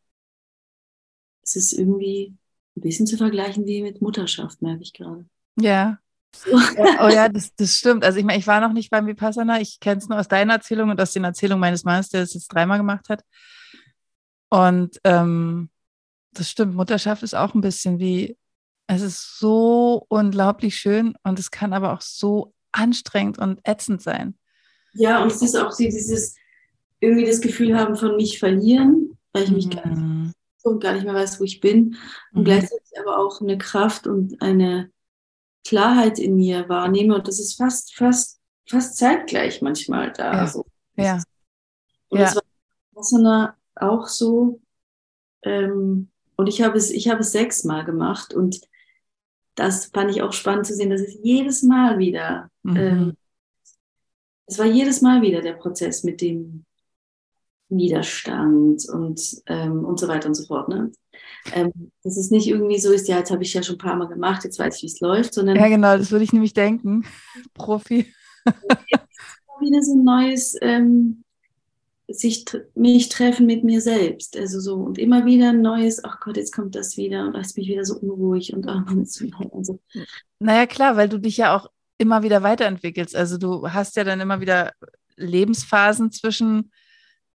[1.42, 2.36] es ist irgendwie
[2.76, 5.26] ein bisschen zu vergleichen wie mit Mutterschaft, merke ich gerade.
[5.60, 5.98] Ja.
[6.34, 6.50] So.
[6.50, 7.04] ja.
[7.04, 8.04] Oh ja, das, das stimmt.
[8.04, 9.60] Also ich meine, ich war noch nicht beim Vipassana.
[9.60, 12.34] Ich kenne es nur aus deiner Erzählung und aus den Erzählungen meines Mannes, der es
[12.34, 13.22] jetzt dreimal gemacht hat.
[14.48, 15.70] Und ähm,
[16.32, 18.36] das stimmt, Mutterschaft ist auch ein bisschen wie,
[18.86, 24.34] es ist so unglaublich schön und es kann aber auch so anstrengend und ätzend sein.
[24.92, 26.34] Ja, und es ist auch dieses
[27.00, 29.70] irgendwie das Gefühl haben von mich verlieren, weil ich mich mhm.
[29.70, 31.96] gar, nicht, gar nicht mehr weiß, wo ich bin.
[32.32, 32.44] Und mhm.
[32.44, 34.90] gleichzeitig aber auch eine Kraft und eine
[35.66, 37.14] Klarheit in mir wahrnehme.
[37.14, 40.32] Und das ist fast, fast, fast zeitgleich manchmal da.
[40.32, 40.46] Ja.
[40.46, 40.66] So.
[40.96, 41.22] ja.
[42.08, 42.26] Und ja.
[42.26, 42.42] das war
[42.96, 44.60] Asana auch so.
[45.42, 48.60] Ähm, und ich habe es, ich habe es sechsmal gemacht und
[49.54, 52.76] das fand ich auch spannend zu sehen, dass es jedes Mal wieder, mhm.
[52.76, 53.16] ähm,
[54.46, 56.64] es war jedes Mal wieder der Prozess mit dem
[57.68, 60.68] Widerstand und, ähm, und so weiter und so fort.
[60.68, 60.90] Ne?
[61.52, 63.96] Ähm, dass es nicht irgendwie so ist, ja, jetzt habe ich ja schon ein paar
[63.96, 65.56] Mal gemacht, jetzt weiß ich, wie es läuft, sondern.
[65.56, 67.04] Ja, genau, das würde ich nämlich denken.
[67.54, 68.12] Profi.
[69.60, 71.22] wieder so ein neues ähm,
[72.08, 72.44] sich
[72.74, 74.36] mich treffen mit mir selbst.
[74.36, 77.56] Also so und immer wieder ein neues, ach Gott, jetzt kommt das wieder und lässt
[77.56, 79.22] mich wieder so unruhig und ach, man ist.
[80.38, 83.14] Naja, klar, weil du dich ja auch immer wieder weiterentwickelst.
[83.14, 84.72] Also du hast ja dann immer wieder
[85.16, 86.72] Lebensphasen zwischen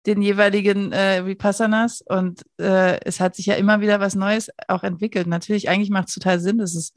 [0.07, 4.83] den jeweiligen äh, Vipassanas und äh, es hat sich ja immer wieder was Neues auch
[4.83, 5.27] entwickelt.
[5.27, 6.93] Natürlich, eigentlich macht es total Sinn, dass es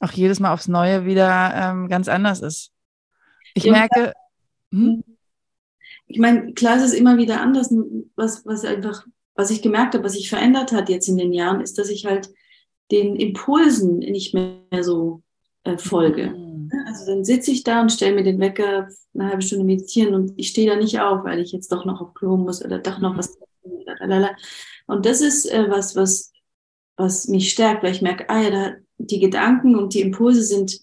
[0.00, 2.70] auch jedes Mal aufs Neue wieder ähm, ganz anders ist.
[3.54, 4.12] Ich ja, merke.
[4.70, 5.04] Hm?
[6.06, 7.74] Ich meine, klar ist es immer wieder anders.
[8.16, 11.60] Was, was einfach, was ich gemerkt habe, was sich verändert hat jetzt in den Jahren,
[11.60, 12.30] ist, dass ich halt
[12.90, 15.22] den Impulsen nicht mehr so
[15.64, 16.43] äh, folge.
[16.86, 20.32] Also dann sitze ich da und stelle mir den Wecker eine halbe Stunde meditieren und
[20.36, 22.98] ich stehe da nicht auf, weil ich jetzt doch noch auf Klo muss oder doch
[22.98, 23.18] noch mhm.
[23.18, 23.38] was.
[24.86, 26.32] Und das ist äh, was, was,
[26.96, 30.80] was mich stärkt, weil ich merke, ah ja, da, die Gedanken und die Impulse sind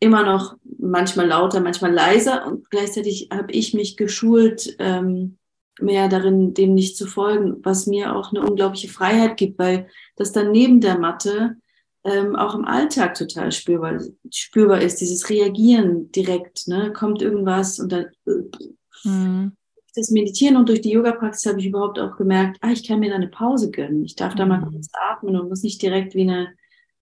[0.00, 5.38] immer noch manchmal lauter, manchmal leiser und gleichzeitig habe ich mich geschult, ähm,
[5.80, 10.32] mehr darin, dem nicht zu folgen, was mir auch eine unglaubliche Freiheit gibt, weil das
[10.32, 11.56] dann neben der Matte
[12.04, 16.92] ähm, auch im Alltag total spürbar, spürbar ist, dieses Reagieren direkt, ne?
[16.92, 19.52] kommt irgendwas und dann äh, mhm.
[19.94, 23.10] das Meditieren und durch die Yoga-Praxis habe ich überhaupt auch gemerkt, ah, ich kann mir
[23.10, 24.04] da eine Pause gönnen.
[24.04, 24.72] Ich darf da mal mhm.
[24.72, 26.54] kurz atmen und muss nicht direkt wie eine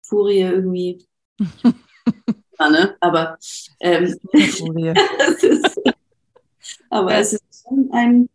[0.02, 1.06] Furie irgendwie
[2.70, 2.96] ne?
[3.00, 3.38] aber,
[3.80, 5.82] ähm, es ist,
[6.90, 8.30] aber es ist schon ein,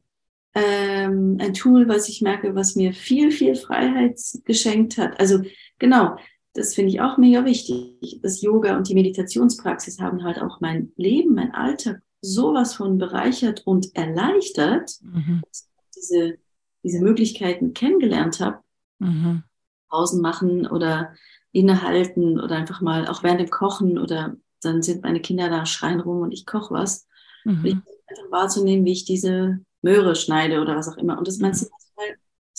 [0.55, 5.19] ähm, ein Tool, was ich merke, was mir viel, viel Freiheit geschenkt hat.
[5.21, 5.43] Also
[5.79, 6.17] genau,
[6.57, 8.21] das finde ich auch mega wichtig.
[8.23, 13.67] Das Yoga und die Meditationspraxis haben halt auch mein Leben, mein Alltag sowas von bereichert
[13.67, 15.43] und erleichtert, mhm.
[15.47, 16.39] dass ich diese,
[16.83, 18.61] diese Möglichkeiten kennengelernt habe.
[18.99, 19.43] Mhm.
[19.89, 21.15] Pausen machen oder
[21.53, 26.01] innehalten oder einfach mal auch während dem Kochen oder dann sind meine Kinder da, schreien
[26.01, 27.07] rum und ich koche was.
[27.45, 27.59] Mhm.
[27.59, 27.75] Und ich
[28.07, 31.19] einfach wahrzunehmen, wie ich diese Möhre schneide oder was auch immer.
[31.19, 31.47] Und das mhm.
[31.47, 31.71] ist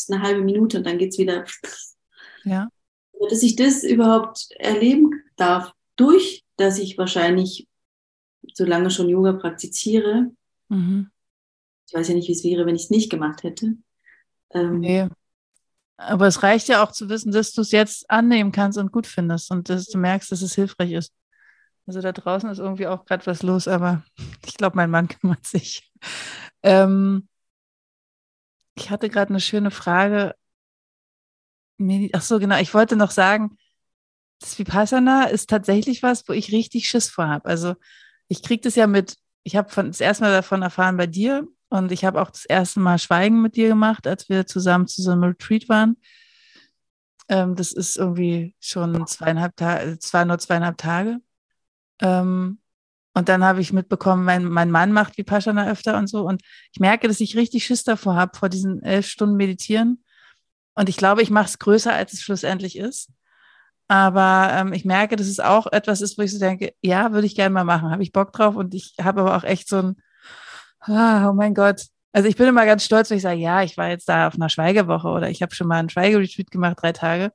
[0.10, 1.46] eine halbe Minute und dann geht es wieder.
[2.44, 2.70] Ja.
[3.30, 7.68] Dass ich das überhaupt erleben darf, durch, dass ich wahrscheinlich
[8.54, 10.32] so lange schon Yoga praktiziere.
[10.70, 11.10] Mhm.
[11.88, 13.76] Ich weiß ja nicht, wie es wäre, wenn ich es nicht gemacht hätte.
[14.52, 15.08] Ähm, nee.
[15.98, 19.08] Aber es reicht ja auch zu wissen, dass du es jetzt annehmen kannst und gut
[19.08, 21.14] findest und dass du merkst, dass es hilfreich ist.
[21.88, 24.04] Also da draußen ist irgendwie auch gerade was los, aber
[24.46, 25.92] ich glaube, mein Mann kümmert sich.
[26.62, 27.28] Ähm,
[28.76, 30.36] ich hatte gerade eine schöne Frage.
[32.14, 32.60] Ach so, genau.
[32.60, 33.58] Ich wollte noch sagen,
[34.40, 37.46] das Vipassana ist tatsächlich was, wo ich richtig Schiss vor habe.
[37.46, 37.76] Also
[38.28, 41.92] ich kriege das ja mit, ich habe das erste Mal davon erfahren bei dir und
[41.92, 45.12] ich habe auch das erste Mal Schweigen mit dir gemacht, als wir zusammen zu so
[45.12, 45.98] einem Retreat waren.
[47.30, 51.20] Ähm, das ist irgendwie schon zweieinhalb Tage, zwar nur zweieinhalb Tage.
[52.02, 52.60] Ähm,
[53.14, 56.22] und dann habe ich mitbekommen, mein, mein Mann macht Vipassana öfter und so.
[56.22, 60.04] Und ich merke, dass ich richtig Schiss davor habe, vor diesen elf Stunden Meditieren.
[60.78, 63.10] Und ich glaube, ich mache es größer, als es schlussendlich ist.
[63.88, 67.26] Aber ähm, ich merke, dass es auch etwas ist, wo ich so denke, ja, würde
[67.26, 68.56] ich gerne mal machen, habe ich Bock drauf.
[68.56, 69.96] Und ich habe aber auch echt so ein,
[70.82, 71.88] ah, oh mein Gott.
[72.12, 74.36] Also ich bin immer ganz stolz, wenn ich sage, ja, ich war jetzt da auf
[74.36, 77.32] einer Schweigewoche oder ich habe schon mal einen Schweigeretreat gemacht, drei Tage.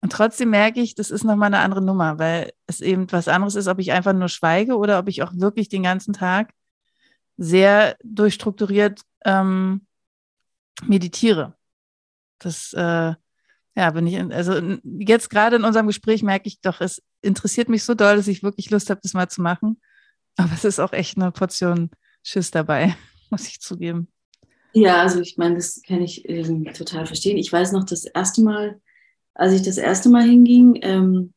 [0.00, 3.54] Und trotzdem merke ich, das ist nochmal eine andere Nummer, weil es eben was anderes
[3.54, 6.52] ist, ob ich einfach nur schweige oder ob ich auch wirklich den ganzen Tag
[7.36, 9.86] sehr durchstrukturiert ähm,
[10.84, 11.54] meditiere.
[12.40, 13.14] Das, äh,
[13.76, 17.84] ja, bin ich, also jetzt gerade in unserem Gespräch merke ich doch, es interessiert mich
[17.84, 19.80] so doll, dass ich wirklich Lust habe, das mal zu machen.
[20.36, 21.90] Aber es ist auch echt eine Portion
[22.22, 22.96] Schiss dabei,
[23.30, 24.08] muss ich zugeben.
[24.72, 27.38] Ja, also ich meine, das kann ich ähm, total verstehen.
[27.38, 28.80] Ich weiß noch, das erste Mal,
[29.34, 31.34] als ich das erste Mal hinging, ähm,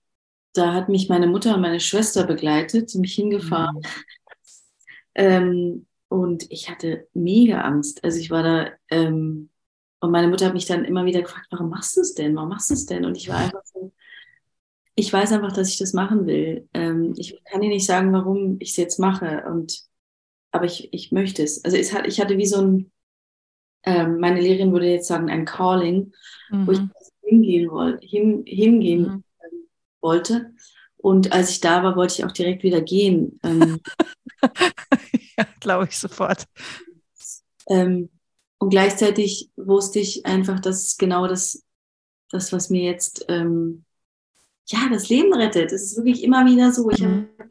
[0.54, 3.78] da hat mich meine Mutter und meine Schwester begleitet, mich hingefahren.
[3.78, 3.82] Mhm.
[5.16, 8.04] Ähm, und ich hatte mega Angst.
[8.04, 9.50] Also ich war da, ähm,
[10.04, 12.36] und meine Mutter hat mich dann immer wieder gefragt, warum machst du es denn?
[12.36, 13.06] Warum machst du es denn?
[13.06, 13.94] Und ich war einfach so,
[14.96, 16.68] ich weiß einfach, dass ich das machen will.
[16.74, 19.46] Ähm, ich kann dir nicht sagen, warum ich es jetzt mache.
[19.50, 19.82] Und
[20.52, 21.64] aber ich, ich möchte es.
[21.64, 22.92] Also es hat, ich hatte wie so ein,
[23.84, 26.12] ähm, meine Lehrerin würde jetzt sagen, ein Calling,
[26.50, 26.68] mhm.
[26.68, 26.92] wo ich mhm.
[27.22, 29.24] hingehen wollte, hin, hingehen mhm.
[29.40, 29.68] ähm,
[30.02, 30.52] wollte.
[30.98, 33.40] Und als ich da war, wollte ich auch direkt wieder gehen.
[35.36, 36.46] Ja, glaube ich sofort.
[37.68, 38.10] Ähm,
[38.64, 41.66] und gleichzeitig wusste ich einfach, dass genau das,
[42.32, 43.84] das was mir jetzt ähm,
[44.68, 45.74] ja das Leben rettet.
[45.74, 46.90] Es ist wirklich immer wieder so.
[46.90, 47.28] Ich mhm.
[47.38, 47.50] habe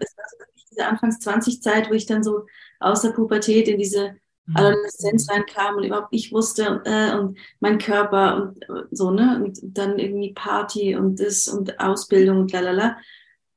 [0.70, 2.46] diese Anfangs 20 Zeit, wo ich dann so
[2.80, 4.12] aus der Pubertät in diese
[4.46, 4.56] mhm.
[4.56, 9.38] Adoleszenz reinkam und überhaupt nicht wusste äh, und mein Körper und äh, so, ne?
[9.44, 12.96] Und dann irgendwie Party und das und Ausbildung und lalala.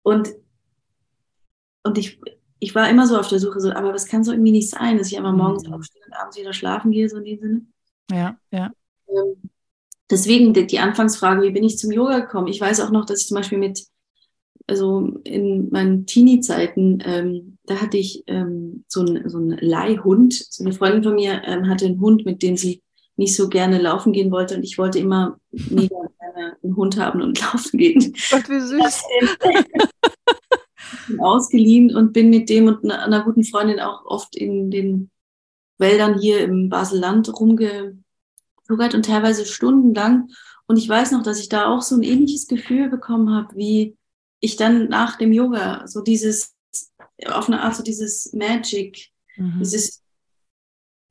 [0.04, 0.36] Und,
[1.84, 2.20] und ich,
[2.65, 4.97] ich war immer so auf der Suche, so, aber das kann so irgendwie nicht sein,
[4.97, 5.73] dass ich einmal morgens mhm.
[5.73, 7.62] aufstehe und abends wieder schlafen gehe, so in dem Sinne.
[8.10, 8.71] Ja, ja.
[9.08, 9.49] Ähm,
[10.10, 12.47] deswegen die, die Anfangsfrage, wie bin ich zum Yoga gekommen?
[12.47, 13.86] Ich weiß auch noch, dass ich zum Beispiel mit,
[14.65, 20.34] also in meinen Teenie-Zeiten, ähm, da hatte ich ähm, so einen so einen Leihhund.
[20.34, 22.82] So eine Freundin von mir ähm, hatte einen Hund, mit dem sie
[23.15, 27.21] nicht so gerne laufen gehen wollte und ich wollte immer mega gerne einen Hund haben
[27.21, 28.15] und laufen gehen.
[28.32, 29.04] Gott, wie süß.
[31.19, 35.10] ausgeliehen und bin mit dem und einer guten Freundin auch oft in den
[35.78, 40.30] Wäldern hier im Baselland rumgezuckert und teilweise stundenlang.
[40.67, 43.98] Und ich weiß noch, dass ich da auch so ein ähnliches Gefühl bekommen habe, wie
[44.39, 46.56] ich dann nach dem Yoga, so dieses,
[47.28, 49.60] auf eine Art so dieses Magic, mhm.
[49.60, 50.04] dieses,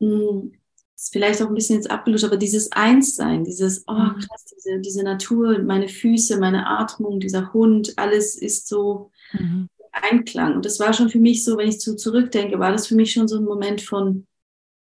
[0.00, 0.52] mh, hm,
[0.96, 4.18] ist vielleicht auch ein bisschen jetzt abgelöst, aber dieses Einssein, dieses, oh mhm.
[4.18, 9.68] krass, diese, diese Natur, meine Füße, meine Atmung, dieser Hund, alles ist so mhm.
[9.92, 10.56] Einklang.
[10.56, 13.12] Und das war schon für mich so, wenn ich zu zurückdenke, war das für mich
[13.12, 14.26] schon so ein Moment von,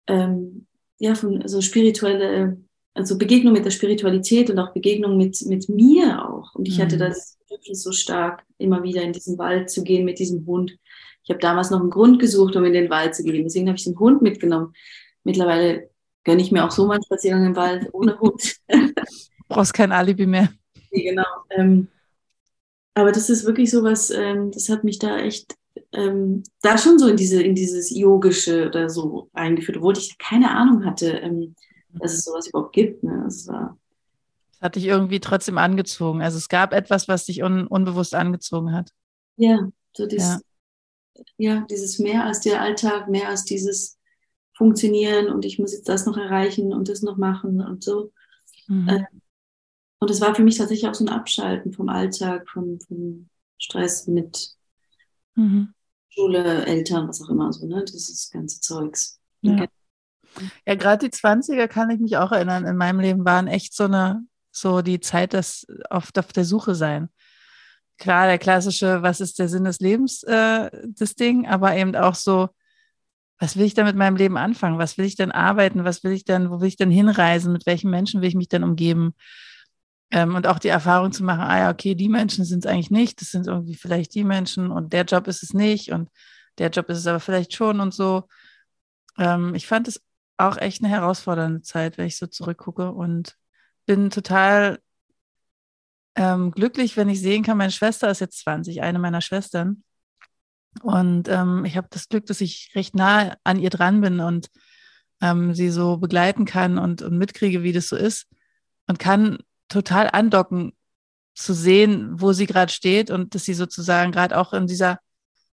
[0.06, 0.66] ähm,
[0.98, 2.58] ja, von so spirituelle,
[2.94, 6.54] also Begegnung mit der Spiritualität und auch Begegnung mit, mit mir auch.
[6.54, 6.82] Und ich mhm.
[6.82, 10.76] hatte das wirklich so stark, immer wieder in diesen Wald zu gehen mit diesem Hund.
[11.24, 13.44] Ich habe damals noch einen Grund gesucht, um in den Wald zu gehen.
[13.44, 14.74] Deswegen habe ich den Hund mitgenommen.
[15.24, 15.88] Mittlerweile
[16.22, 18.56] gönne ich mir auch so mal einen Spaziergang im Wald ohne Hund.
[19.48, 20.52] Brauchst kein Alibi mehr.
[20.96, 21.24] Genau.
[21.50, 21.88] Ähm,
[22.94, 25.56] aber das ist wirklich so was, ähm, das hat mich da echt
[25.92, 30.50] ähm, da schon so in diese in dieses yogische oder so eingeführt, obwohl ich keine
[30.50, 31.54] Ahnung hatte, ähm,
[31.92, 33.02] dass es sowas überhaupt gibt.
[33.02, 33.22] Ne?
[33.24, 33.76] Das war
[34.52, 36.22] das hat dich irgendwie trotzdem angezogen.
[36.22, 38.90] Also es gab etwas, was dich un unbewusst angezogen hat.
[39.36, 40.40] Ja, so dieses,
[41.36, 41.54] ja.
[41.54, 43.98] ja, dieses mehr als der Alltag, mehr als dieses
[44.56, 48.12] Funktionieren und ich muss jetzt das noch erreichen und das noch machen und so.
[48.68, 48.88] Mhm.
[48.88, 49.04] Äh,
[50.04, 54.06] und es war für mich tatsächlich auch so ein Abschalten vom Alltag, vom, vom Stress
[54.06, 54.50] mit
[55.34, 55.72] mhm.
[56.10, 57.82] Schule, Eltern, was auch immer so, ne?
[57.86, 59.18] Dieses ganze Zeugs.
[59.40, 59.64] Ja,
[60.66, 63.84] ja gerade die 20er kann ich mich auch erinnern, in meinem Leben waren echt so
[63.84, 67.08] eine, so die Zeit, das oft auf der Suche sein.
[67.96, 72.14] Klar, der klassische, was ist der Sinn des Lebens, äh, das Ding, aber eben auch
[72.14, 72.50] so,
[73.38, 74.78] was will ich denn mit meinem Leben anfangen?
[74.78, 75.84] Was will ich denn arbeiten?
[75.84, 77.54] Was will ich denn, wo will ich denn hinreisen?
[77.54, 79.14] Mit welchen Menschen will ich mich denn umgeben?
[80.10, 82.90] Ähm, und auch die Erfahrung zu machen, ah ja, okay, die Menschen sind es eigentlich
[82.90, 86.10] nicht, das sind irgendwie vielleicht die Menschen und der Job ist es nicht und
[86.58, 88.28] der Job ist es aber vielleicht schon und so.
[89.18, 90.02] Ähm, ich fand es
[90.36, 93.36] auch echt eine herausfordernde Zeit, wenn ich so zurückgucke und
[93.86, 94.78] bin total
[96.16, 99.82] ähm, glücklich, wenn ich sehen kann, meine Schwester ist jetzt 20, eine meiner Schwestern.
[100.82, 104.50] Und ähm, ich habe das Glück, dass ich recht nah an ihr dran bin und
[105.20, 108.26] ähm, sie so begleiten kann und, und mitkriege, wie das so ist
[108.86, 109.38] und kann
[109.68, 110.72] total andocken
[111.34, 115.00] zu sehen, wo sie gerade steht und dass sie sozusagen gerade auch in dieser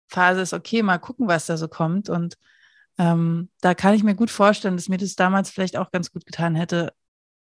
[0.07, 2.09] Phase ist, okay, mal gucken, was da so kommt.
[2.09, 2.37] Und
[2.97, 6.25] ähm, da kann ich mir gut vorstellen, dass mir das damals vielleicht auch ganz gut
[6.25, 6.93] getan hätte,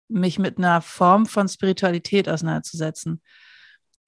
[0.09, 3.21] mich mit einer Form von Spiritualität auseinanderzusetzen.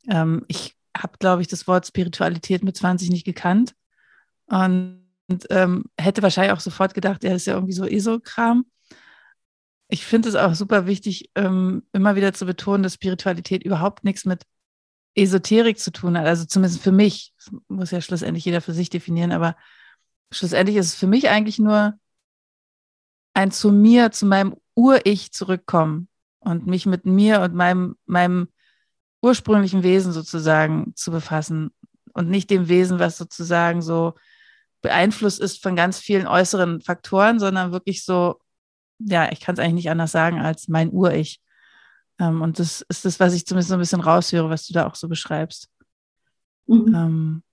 [0.07, 3.73] Ähm, ich habe, glaube ich, das Wort Spiritualität mit 20 nicht gekannt
[4.47, 8.65] und, und ähm, hätte wahrscheinlich auch sofort gedacht, ja, ist ja irgendwie so ESO-Kram.
[9.89, 14.23] Ich finde es auch super wichtig, ähm, immer wieder zu betonen, dass Spiritualität überhaupt nichts
[14.25, 14.43] mit
[15.15, 16.25] Esoterik zu tun hat.
[16.27, 17.33] Also zumindest für mich.
[17.37, 19.55] Das muss ja schlussendlich jeder für sich definieren, aber
[20.31, 21.95] schlussendlich ist es für mich eigentlich nur
[23.33, 26.07] ein zu mir, zu meinem Ur-Ich zurückkommen
[26.39, 28.49] und mich mit mir und meinem, meinem
[29.21, 31.71] ursprünglichen Wesen sozusagen zu befassen
[32.13, 34.13] und nicht dem Wesen, was sozusagen so
[34.81, 38.39] beeinflusst ist von ganz vielen äußeren Faktoren, sondern wirklich so
[38.99, 41.41] ja, ich kann es eigentlich nicht anders sagen als mein Ur-Ich.
[42.19, 44.85] Ähm, und das ist das, was ich zumindest so ein bisschen raushöre, was du da
[44.85, 45.69] auch so beschreibst.
[46.67, 46.93] Mhm.
[46.93, 47.43] Ähm,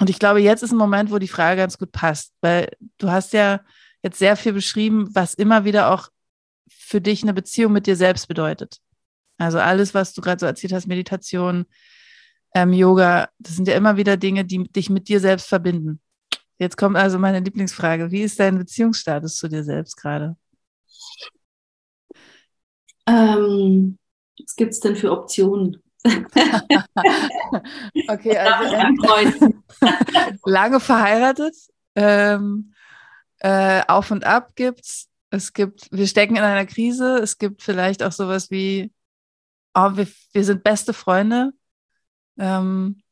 [0.00, 3.10] und ich glaube, jetzt ist ein Moment, wo die Frage ganz gut passt, weil du
[3.10, 3.60] hast ja
[4.02, 6.08] jetzt sehr viel beschrieben, was immer wieder auch
[6.68, 8.78] für dich eine Beziehung mit dir selbst bedeutet.
[9.38, 11.66] Also alles, was du gerade so erzählt hast, Meditation,
[12.54, 16.00] ähm, Yoga, das sind ja immer wieder Dinge, die dich mit dir selbst verbinden.
[16.58, 18.10] Jetzt kommt also meine Lieblingsfrage.
[18.10, 20.36] Wie ist dein Beziehungsstatus zu dir selbst gerade?
[23.06, 23.98] Ähm,
[24.38, 25.82] was gibt es denn für Optionen?
[28.08, 29.54] okay, also
[30.44, 31.54] lange verheiratet,
[31.94, 32.72] ähm,
[33.38, 35.08] äh, auf und ab gibt's.
[35.30, 37.18] Es gibt, wir stecken in einer Krise.
[37.18, 38.92] Es gibt vielleicht auch sowas wie,
[39.74, 41.52] oh, wir, wir sind beste Freunde.
[42.38, 43.02] Ähm,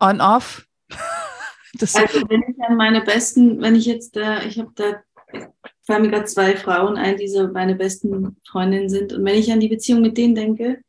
[0.00, 0.66] on off.
[1.80, 5.02] also wenn ich an meine besten, wenn ich jetzt da, ich habe da
[5.84, 9.12] fallen mir gerade zwei Frauen ein, die so meine besten Freundinnen sind.
[9.12, 10.82] Und wenn ich an die Beziehung mit denen denke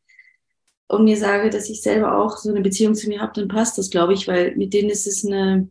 [0.88, 3.78] und mir sage, dass ich selber auch so eine Beziehung zu mir habe, dann passt
[3.78, 5.70] das, glaube ich, weil mit denen ist es eine,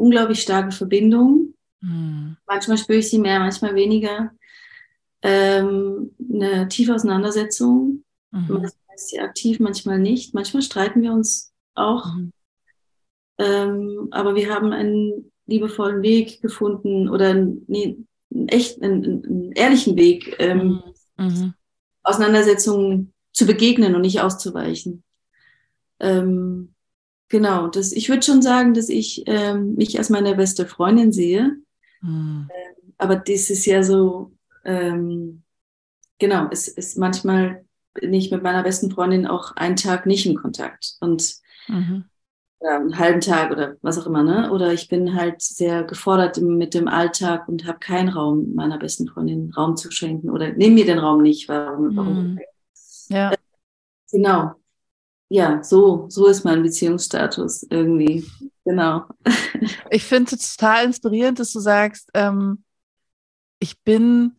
[0.00, 1.54] unglaublich starke Verbindung.
[1.80, 2.36] Mhm.
[2.46, 4.32] Manchmal spüre ich sie mehr, manchmal weniger.
[5.22, 8.04] Ähm, eine tiefe Auseinandersetzung.
[8.30, 8.46] Mhm.
[8.48, 10.34] Manchmal ist sie aktiv, manchmal nicht.
[10.34, 12.14] Manchmal streiten wir uns auch.
[12.14, 12.32] Mhm.
[13.38, 17.98] Ähm, aber wir haben einen liebevollen Weg gefunden oder nee,
[18.32, 20.82] einen echt, einen, einen ehrlichen Weg, ähm,
[21.16, 21.26] mhm.
[21.26, 21.54] mhm.
[22.02, 25.02] Auseinandersetzungen zu begegnen und nicht auszuweichen.
[26.00, 26.74] Ähm,
[27.28, 31.56] genau, das, ich würde schon sagen, dass ich ähm, mich als meine beste Freundin sehe.
[32.00, 32.48] Mhm.
[32.50, 34.32] Ähm, aber das ist ja so,
[34.64, 35.42] ähm,
[36.18, 37.64] genau, es ist manchmal
[37.94, 41.34] bin ich mit meiner besten Freundin auch einen Tag nicht im Kontakt und
[41.68, 42.04] mhm.
[42.62, 44.50] Ja, einen halben Tag oder was auch immer, ne?
[44.52, 49.08] Oder ich bin halt sehr gefordert mit dem Alltag und habe keinen Raum, meiner besten
[49.08, 51.48] Freundin Raum zu schenken oder nehme mir den Raum nicht.
[51.48, 51.96] Warum?
[51.96, 52.34] warum?
[52.34, 52.40] Mhm.
[53.08, 53.32] Ja.
[53.32, 53.36] Äh,
[54.12, 54.52] genau.
[55.30, 58.24] Ja, so, so ist mein Beziehungsstatus irgendwie.
[58.64, 59.04] Genau.
[59.90, 62.64] Ich finde es total inspirierend, dass du sagst, ähm,
[63.58, 64.36] ich bin,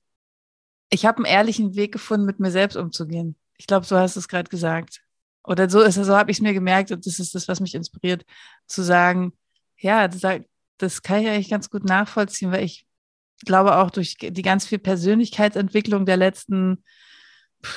[0.89, 3.35] ich habe einen ehrlichen Weg gefunden, mit mir selbst umzugehen.
[3.57, 5.01] Ich glaube, so hast du es gerade gesagt.
[5.43, 7.75] Oder so ist so habe ich es mir gemerkt und das ist das, was mich
[7.75, 8.25] inspiriert,
[8.67, 9.33] zu sagen,
[9.77, 12.85] ja, das, kann ich eigentlich ganz gut nachvollziehen, weil ich
[13.45, 16.83] glaube auch durch die ganz viel Persönlichkeitsentwicklung der letzten,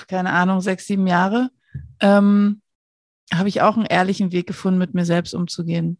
[0.08, 1.50] keine Ahnung, sechs, sieben Jahre,
[2.00, 2.60] ähm,
[3.32, 5.98] habe ich auch einen ehrlichen Weg gefunden, mit mir selbst umzugehen.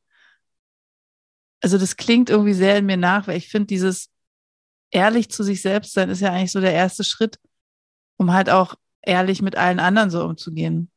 [1.63, 4.11] Also das klingt irgendwie sehr in mir nach, weil ich finde, dieses
[4.91, 7.39] ehrlich zu sich selbst sein ist ja eigentlich so der erste Schritt,
[8.17, 10.91] um halt auch ehrlich mit allen anderen so umzugehen.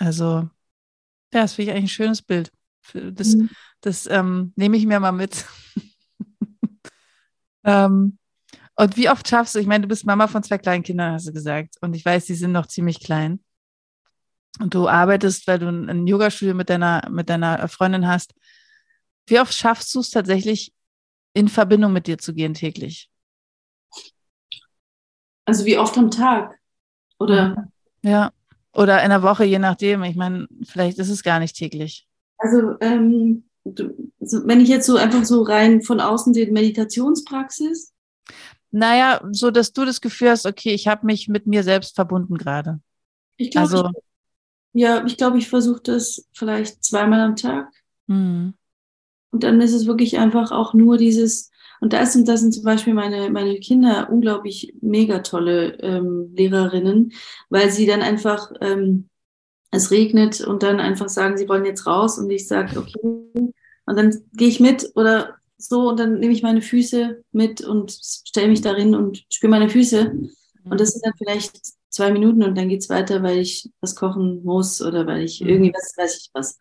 [0.00, 2.50] Also, ja, das finde ich eigentlich ein schönes Bild.
[2.94, 3.50] Das, mhm.
[3.82, 5.44] das ähm, nehme ich mir mal mit.
[7.64, 8.18] ähm,
[8.76, 11.28] und wie oft schaffst du, ich meine, du bist Mama von zwei kleinen Kindern, hast
[11.28, 11.76] du gesagt.
[11.82, 13.44] Und ich weiß, die sind noch ziemlich klein.
[14.58, 18.34] Und du arbeitest, weil du ein Yogastudio mit deiner, mit deiner Freundin hast.
[19.26, 20.72] Wie oft schaffst du es tatsächlich,
[21.34, 23.10] in Verbindung mit dir zu gehen täglich?
[25.44, 26.58] Also wie oft am Tag?
[27.18, 27.68] Oder?
[28.02, 28.32] Ja,
[28.72, 30.02] oder in der Woche, je nachdem.
[30.04, 32.06] Ich meine, vielleicht ist es gar nicht täglich.
[32.38, 37.92] Also, ähm, du, also wenn ich jetzt so einfach so rein von außen die Meditationspraxis.
[38.70, 42.38] Naja, so dass du das Gefühl hast, okay, ich habe mich mit mir selbst verbunden
[42.38, 42.80] gerade.
[43.36, 47.72] Ich glaube, also, ich, ja, ich glaube, ich versuche das vielleicht zweimal am Tag.
[48.06, 48.54] Mhm.
[49.32, 51.49] Und dann ist es wirklich einfach auch nur dieses,
[51.80, 57.12] und da sind, da sind zum Beispiel meine, meine Kinder unglaublich mega tolle ähm, Lehrerinnen,
[57.48, 59.08] weil sie dann einfach, ähm,
[59.70, 62.98] es regnet und dann einfach sagen, sie wollen jetzt raus und ich sage, okay,
[63.86, 67.92] und dann gehe ich mit oder so und dann nehme ich meine Füße mit und
[67.92, 70.12] stelle mich darin und spüre meine Füße.
[70.64, 73.96] Und das sind dann vielleicht zwei Minuten und dann geht es weiter, weil ich was
[73.96, 75.48] kochen muss oder weil ich mhm.
[75.48, 76.58] irgendwie was weiß ich was.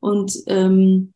[0.00, 1.12] Und ähm,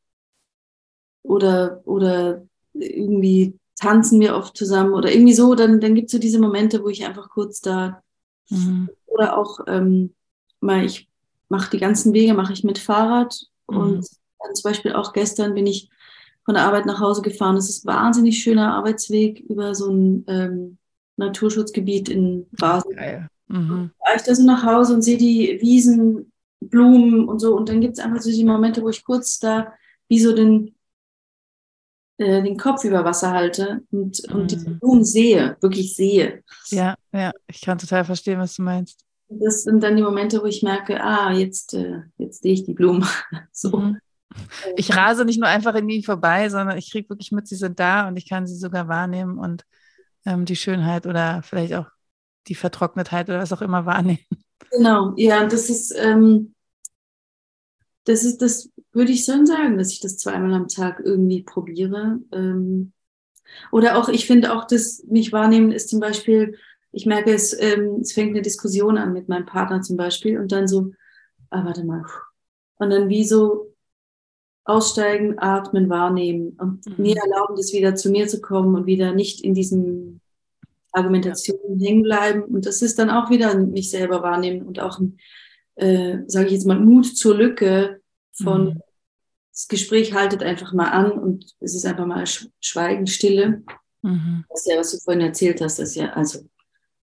[1.22, 6.18] oder, oder irgendwie tanzen wir oft zusammen oder irgendwie so, dann, dann gibt es so
[6.18, 8.03] diese Momente, wo ich einfach kurz da
[8.51, 8.91] mhm.
[9.07, 10.14] oder auch ähm,
[10.61, 11.09] mal, ich
[11.49, 13.77] mache die ganzen Wege, mache ich mit Fahrrad mhm.
[13.77, 14.07] und
[14.39, 15.89] dann zum Beispiel auch gestern bin ich
[16.45, 17.57] von der Arbeit nach Hause gefahren.
[17.57, 20.79] Es ist ein wahnsinnig schöner Arbeitsweg über so ein ähm,
[21.16, 22.95] Naturschutzgebiet in Basel.
[22.95, 23.29] Geil.
[23.49, 23.91] Mhm.
[23.99, 27.81] Da ich da so nach Hause und sehe die Wiesen, Blumen und so und dann
[27.81, 29.73] gibt es einfach so die Momente, wo ich kurz da
[30.09, 30.75] wie so den
[32.21, 34.47] äh, den Kopf über Wasser halte und, und mhm.
[34.47, 36.43] die Blumen sehe, wirklich sehe.
[36.66, 39.07] Ja, ja, ich kann total verstehen, was du meinst.
[39.31, 42.75] Das sind dann die Momente, wo ich merke, ah, jetzt, äh, jetzt sehe ich die
[42.75, 43.07] Blumen.
[43.53, 43.75] so.
[43.75, 44.01] Mhm.
[44.77, 47.81] Ich rase nicht nur einfach in ihnen vorbei, sondern ich kriege wirklich mit, sie sind
[47.81, 49.64] da und ich kann sie sogar wahrnehmen und
[50.27, 51.87] ähm, die Schönheit oder vielleicht auch
[52.49, 54.27] die Vertrocknetheit oder was auch immer wahrnehmen.
[54.71, 56.55] Genau, ja, das ist, ähm,
[58.05, 62.18] das ist, das würde ich schon sagen, dass ich das zweimal am Tag irgendwie probiere.
[62.32, 62.93] Ähm,
[63.72, 66.57] oder auch, ich finde auch, dass mich wahrnehmen ist zum Beispiel,
[66.93, 70.51] ich merke, es, ähm, es fängt eine Diskussion an mit meinem Partner zum Beispiel und
[70.53, 70.93] dann so,
[71.51, 72.05] ah, warte mal,
[72.78, 73.74] und dann wie so
[74.64, 76.95] aussteigen, atmen, wahrnehmen und mhm.
[77.03, 80.20] mir erlauben, das wieder zu mir zu kommen und wieder nicht in diesen
[80.93, 82.43] Argumentationen hängen bleiben.
[82.43, 85.01] Und das ist dann auch wieder mich selber wahrnehmen und auch
[85.76, 87.99] äh, sage ich jetzt mal, Mut zur Lücke
[88.33, 88.83] von mhm.
[89.53, 92.24] das Gespräch haltet einfach mal an und es ist einfach mal
[92.61, 93.62] Schweigen, Stille.
[94.03, 94.45] Mhm.
[94.49, 96.41] Das ist ja, was du vorhin erzählt hast, das ist ja, also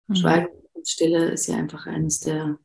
[0.07, 0.15] mhm.
[0.15, 2.57] Schweigen und Stille ist ja einfach eines der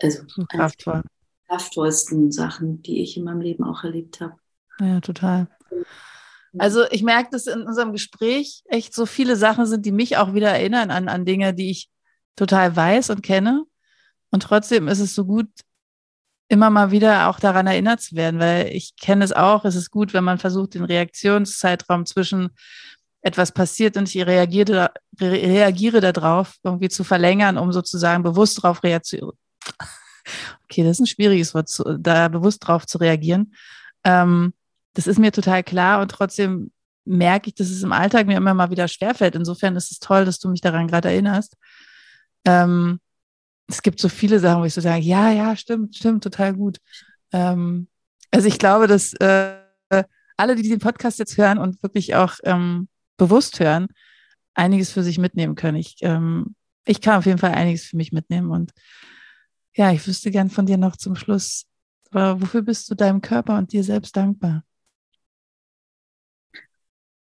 [0.00, 1.02] also Kraftvoll.
[1.48, 4.34] kraftvollsten Sachen, die ich in meinem Leben auch erlebt habe.
[4.80, 5.48] Ja, total.
[6.56, 10.34] Also ich merke, dass in unserem Gespräch echt so viele Sachen sind, die mich auch
[10.34, 11.90] wieder erinnern an, an Dinge, die ich
[12.36, 13.64] total weiß und kenne.
[14.30, 15.48] Und trotzdem ist es so gut,
[16.48, 19.64] immer mal wieder auch daran erinnert zu werden, weil ich kenne es auch.
[19.64, 22.50] Es ist gut, wenn man versucht, den Reaktionszeitraum zwischen
[23.20, 29.32] etwas passiert und ich reagiere, reagiere darauf irgendwie zu verlängern, um sozusagen bewusst darauf reagieren.
[30.64, 33.54] Okay, das ist ein schwieriges Wort, da bewusst darauf zu reagieren.
[34.04, 34.52] Ähm,
[34.92, 36.70] das ist mir total klar und trotzdem
[37.04, 39.34] merke ich, dass es im Alltag mir immer mal wieder schwerfällt.
[39.34, 41.56] Insofern ist es toll, dass du mich daran gerade erinnerst.
[42.44, 43.00] Ähm,
[43.68, 46.78] es gibt so viele Sachen, wo ich so sage, ja, ja, stimmt, stimmt, total gut.
[47.32, 47.88] Ähm,
[48.30, 49.58] also ich glaube, dass äh,
[50.36, 52.88] alle, die den Podcast jetzt hören und wirklich auch ähm,
[53.18, 53.88] bewusst hören,
[54.54, 55.76] einiges für sich mitnehmen können.
[55.76, 56.54] Ich, ähm,
[56.86, 58.50] ich kann auf jeden Fall einiges für mich mitnehmen.
[58.50, 58.72] Und
[59.74, 61.66] ja, ich wüsste gern von dir noch zum Schluss,
[62.10, 64.64] wofür bist du deinem Körper und dir selbst dankbar?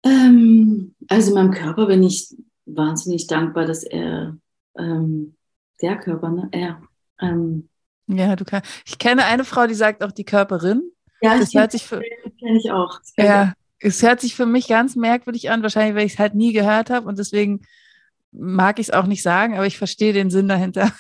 [0.04, 2.34] Ähm, also meinem Körper bin ich
[2.66, 4.38] wahnsinnig dankbar, dass er
[4.78, 5.36] ähm,
[5.82, 6.48] der Körper, ne?
[6.52, 6.82] Er.
[7.20, 7.68] Ähm,
[8.06, 8.70] ja, du kannst.
[8.86, 10.82] Ich kenne eine Frau, die sagt auch die Körperin.
[11.22, 12.00] Ja, das hört sich für,
[12.38, 12.98] kenne ich auch.
[13.16, 16.52] Ja, es hört sich für mich ganz merkwürdig an, wahrscheinlich, weil ich es halt nie
[16.52, 17.62] gehört habe und deswegen
[18.32, 20.92] mag ich es auch nicht sagen, aber ich verstehe den Sinn dahinter.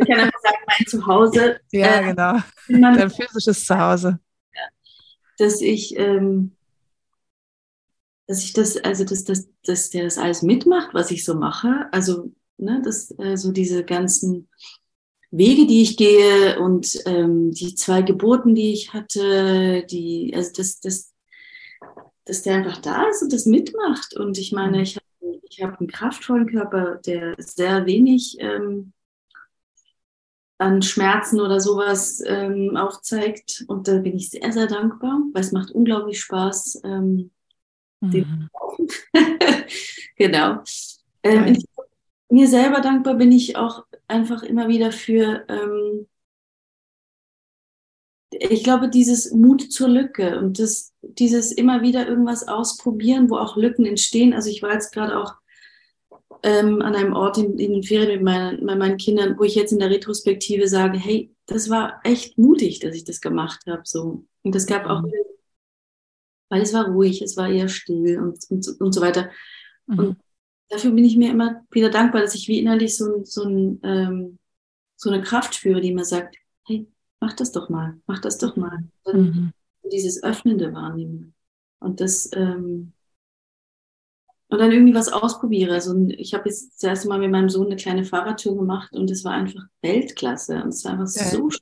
[0.00, 1.60] Ich kann einfach sagen, mein Zuhause.
[1.72, 2.38] Ja, äh, genau.
[2.68, 4.18] Dein physisches Zuhause.
[4.52, 4.62] Ja,
[5.38, 6.56] dass ich, ähm,
[8.26, 11.86] dass ich das, also dass, dass, dass der das alles mitmacht, was ich so mache.
[11.92, 14.48] Also, ne, dass äh, so diese ganzen
[15.30, 20.80] Wege, die ich gehe und ähm, die zwei Geburten, die ich hatte, die, also das,
[20.80, 21.12] das,
[22.24, 24.16] dass der einfach da ist und das mitmacht.
[24.16, 28.92] Und ich meine, ich habe ich hab einen kraftvollen Körper, der sehr wenig ähm,
[30.58, 33.64] an Schmerzen oder sowas ähm, aufzeigt.
[33.68, 36.80] Und da bin ich sehr, sehr dankbar, weil es macht unglaublich Spaß.
[36.84, 37.30] Ähm,
[38.00, 38.48] mhm.
[40.16, 40.62] genau.
[41.22, 41.56] Ähm,
[42.28, 46.06] mir selber dankbar bin ich auch einfach immer wieder für ähm,
[48.30, 53.56] ich glaube, dieses Mut zur Lücke und das, dieses immer wieder irgendwas ausprobieren, wo auch
[53.56, 54.34] Lücken entstehen.
[54.34, 55.34] Also ich war jetzt gerade auch
[56.42, 59.54] ähm, an einem Ort in, in den Ferien mit meinen, mit meinen Kindern, wo ich
[59.54, 63.82] jetzt in der Retrospektive sage, hey, das war echt mutig, dass ich das gemacht habe.
[63.84, 64.24] So.
[64.42, 65.12] Und es gab auch, mhm.
[66.48, 69.30] weil es war ruhig, es war eher still und, und, und so weiter.
[69.86, 69.98] Mhm.
[69.98, 70.16] Und
[70.68, 74.38] dafür bin ich mir immer wieder dankbar, dass ich wie innerlich so, so, ein, ähm,
[74.96, 76.36] so eine Kraft spüre, die mir sagt,
[76.66, 76.86] hey,
[77.20, 78.84] mach das doch mal, mach das doch mal.
[79.12, 79.52] Mhm.
[79.90, 81.34] Dieses öffnende Wahrnehmen.
[81.78, 82.92] Und das, ähm,
[84.48, 85.74] und dann irgendwie was ausprobiere.
[85.74, 89.10] Also ich habe jetzt das erste Mal mit meinem Sohn eine kleine Fahrradtour gemacht und
[89.10, 90.62] es war einfach Weltklasse.
[90.62, 91.24] Und es war einfach ja.
[91.24, 91.60] so schön.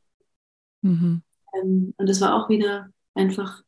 [0.82, 1.22] Mhm.
[1.54, 3.62] Ähm, und es war auch wieder einfach,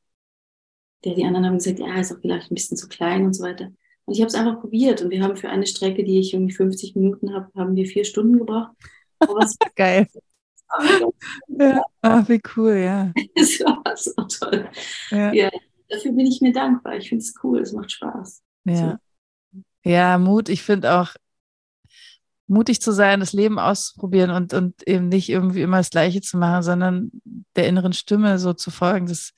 [1.05, 3.43] der, die anderen haben gesagt, ja, ist auch vielleicht ein bisschen zu klein und so
[3.43, 3.70] weiter.
[4.07, 6.55] Und ich habe es einfach probiert und wir haben für eine Strecke, die ich irgendwie
[6.55, 8.73] 50 Minuten habe, haben wir vier Stunden gebraucht.
[9.77, 10.07] Geil
[11.49, 11.83] ja.
[12.03, 13.13] Ach, wie cool, ja.
[13.35, 14.69] Das war so toll.
[15.11, 15.33] Ja.
[15.33, 15.51] ja.
[15.89, 16.97] dafür bin ich mir dankbar.
[16.97, 18.43] Ich finde es cool, es macht Spaß.
[18.65, 18.99] Ja,
[19.53, 19.63] so.
[19.91, 20.49] ja Mut.
[20.49, 21.15] Ich finde auch,
[22.49, 26.37] mutig zu sein, das Leben auszuprobieren und, und eben nicht irgendwie immer das Gleiche zu
[26.37, 27.11] machen, sondern
[27.57, 29.07] der inneren Stimme so zu folgen.
[29.07, 29.33] Das,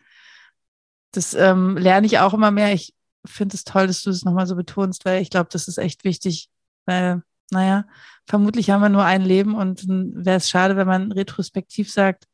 [1.13, 2.75] das ähm, lerne ich auch immer mehr.
[2.75, 2.95] Ich
[3.25, 5.79] finde es toll, dass du es das nochmal so betonst, weil ich glaube, das ist
[5.79, 6.51] echt wichtig,
[6.87, 7.87] weil naja,
[8.27, 12.27] vermutlich haben wir nur ein Leben und wäre es schade, wenn man retrospektiv sagt,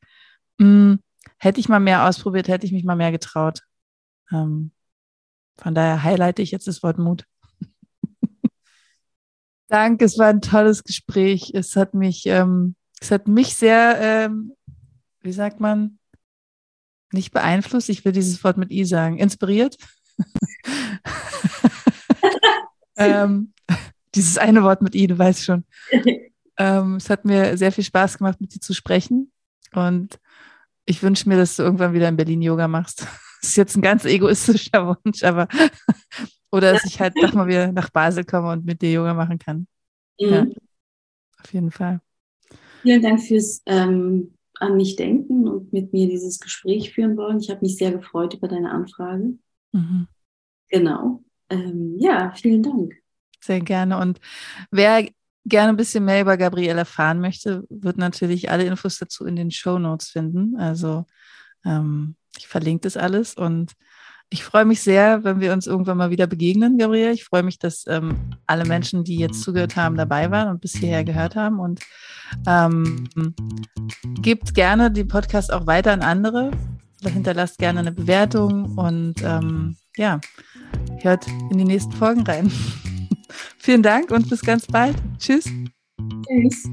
[0.61, 1.01] hm,
[1.39, 3.61] hätte ich mal mehr ausprobiert, hätte ich mich mal mehr getraut.
[4.33, 4.73] Ähm,
[5.57, 7.25] von daher highlighte ich jetzt das Wort Mut.
[9.69, 11.53] Danke, es war ein tolles Gespräch.
[11.55, 14.53] Es hat mich, ähm, es hat mich sehr, ähm,
[15.21, 15.99] wie sagt man,
[17.13, 17.89] nicht beeinflusst.
[17.89, 19.19] Ich will dieses Wort mit I sagen.
[19.19, 19.77] Inspiriert.
[22.97, 23.53] ähm,
[24.15, 25.65] dieses eine Wort mit I, du weißt schon.
[26.57, 29.33] ähm, es hat mir sehr viel Spaß gemacht, mit dir zu sprechen.
[29.73, 30.19] Und
[30.87, 33.07] ich wünsche mir, dass du irgendwann wieder in Berlin Yoga machst.
[33.45, 35.49] Das ist jetzt ein ganz egoistischer Wunsch, aber
[36.51, 39.39] oder dass ich halt doch mal wieder nach Basel komme und mit dir Yoga machen
[39.39, 39.67] kann.
[40.19, 40.31] Mhm.
[40.31, 40.47] Ja,
[41.43, 42.01] auf jeden Fall.
[42.81, 47.39] Vielen Dank fürs ähm, an mich denken und mit mir dieses Gespräch führen wollen.
[47.39, 49.35] Ich habe mich sehr gefreut über deine Anfrage.
[49.73, 50.09] Mhm.
[50.69, 51.23] Genau.
[51.51, 52.95] Ähm, ja, vielen Dank.
[53.41, 53.99] Sehr gerne.
[53.99, 54.21] Und
[54.71, 55.07] wer
[55.45, 59.51] gerne ein bisschen mehr über Gabriele erfahren möchte, wird natürlich alle Infos dazu in den
[59.51, 60.57] Show Notes finden.
[60.57, 61.05] Also
[61.65, 63.73] ähm, ich verlinke das alles und
[64.31, 67.13] ich freue mich sehr, wenn wir uns irgendwann mal wieder begegnen, Gabriele.
[67.13, 70.75] Ich freue mich, dass ähm, alle Menschen, die jetzt zugehört haben, dabei waren und bis
[70.75, 71.61] hierher gehört haben.
[71.61, 71.83] Und
[72.47, 73.09] ähm,
[74.23, 76.51] gebt gerne den Podcast auch weiter an andere.
[77.03, 80.21] Hinterlasst gerne eine Bewertung und ähm, ja,
[81.03, 82.51] hört in die nächsten Folgen rein.
[83.59, 84.97] Vielen Dank und bis ganz bald.
[85.19, 85.45] Tschüss.
[86.27, 86.69] Tschüss.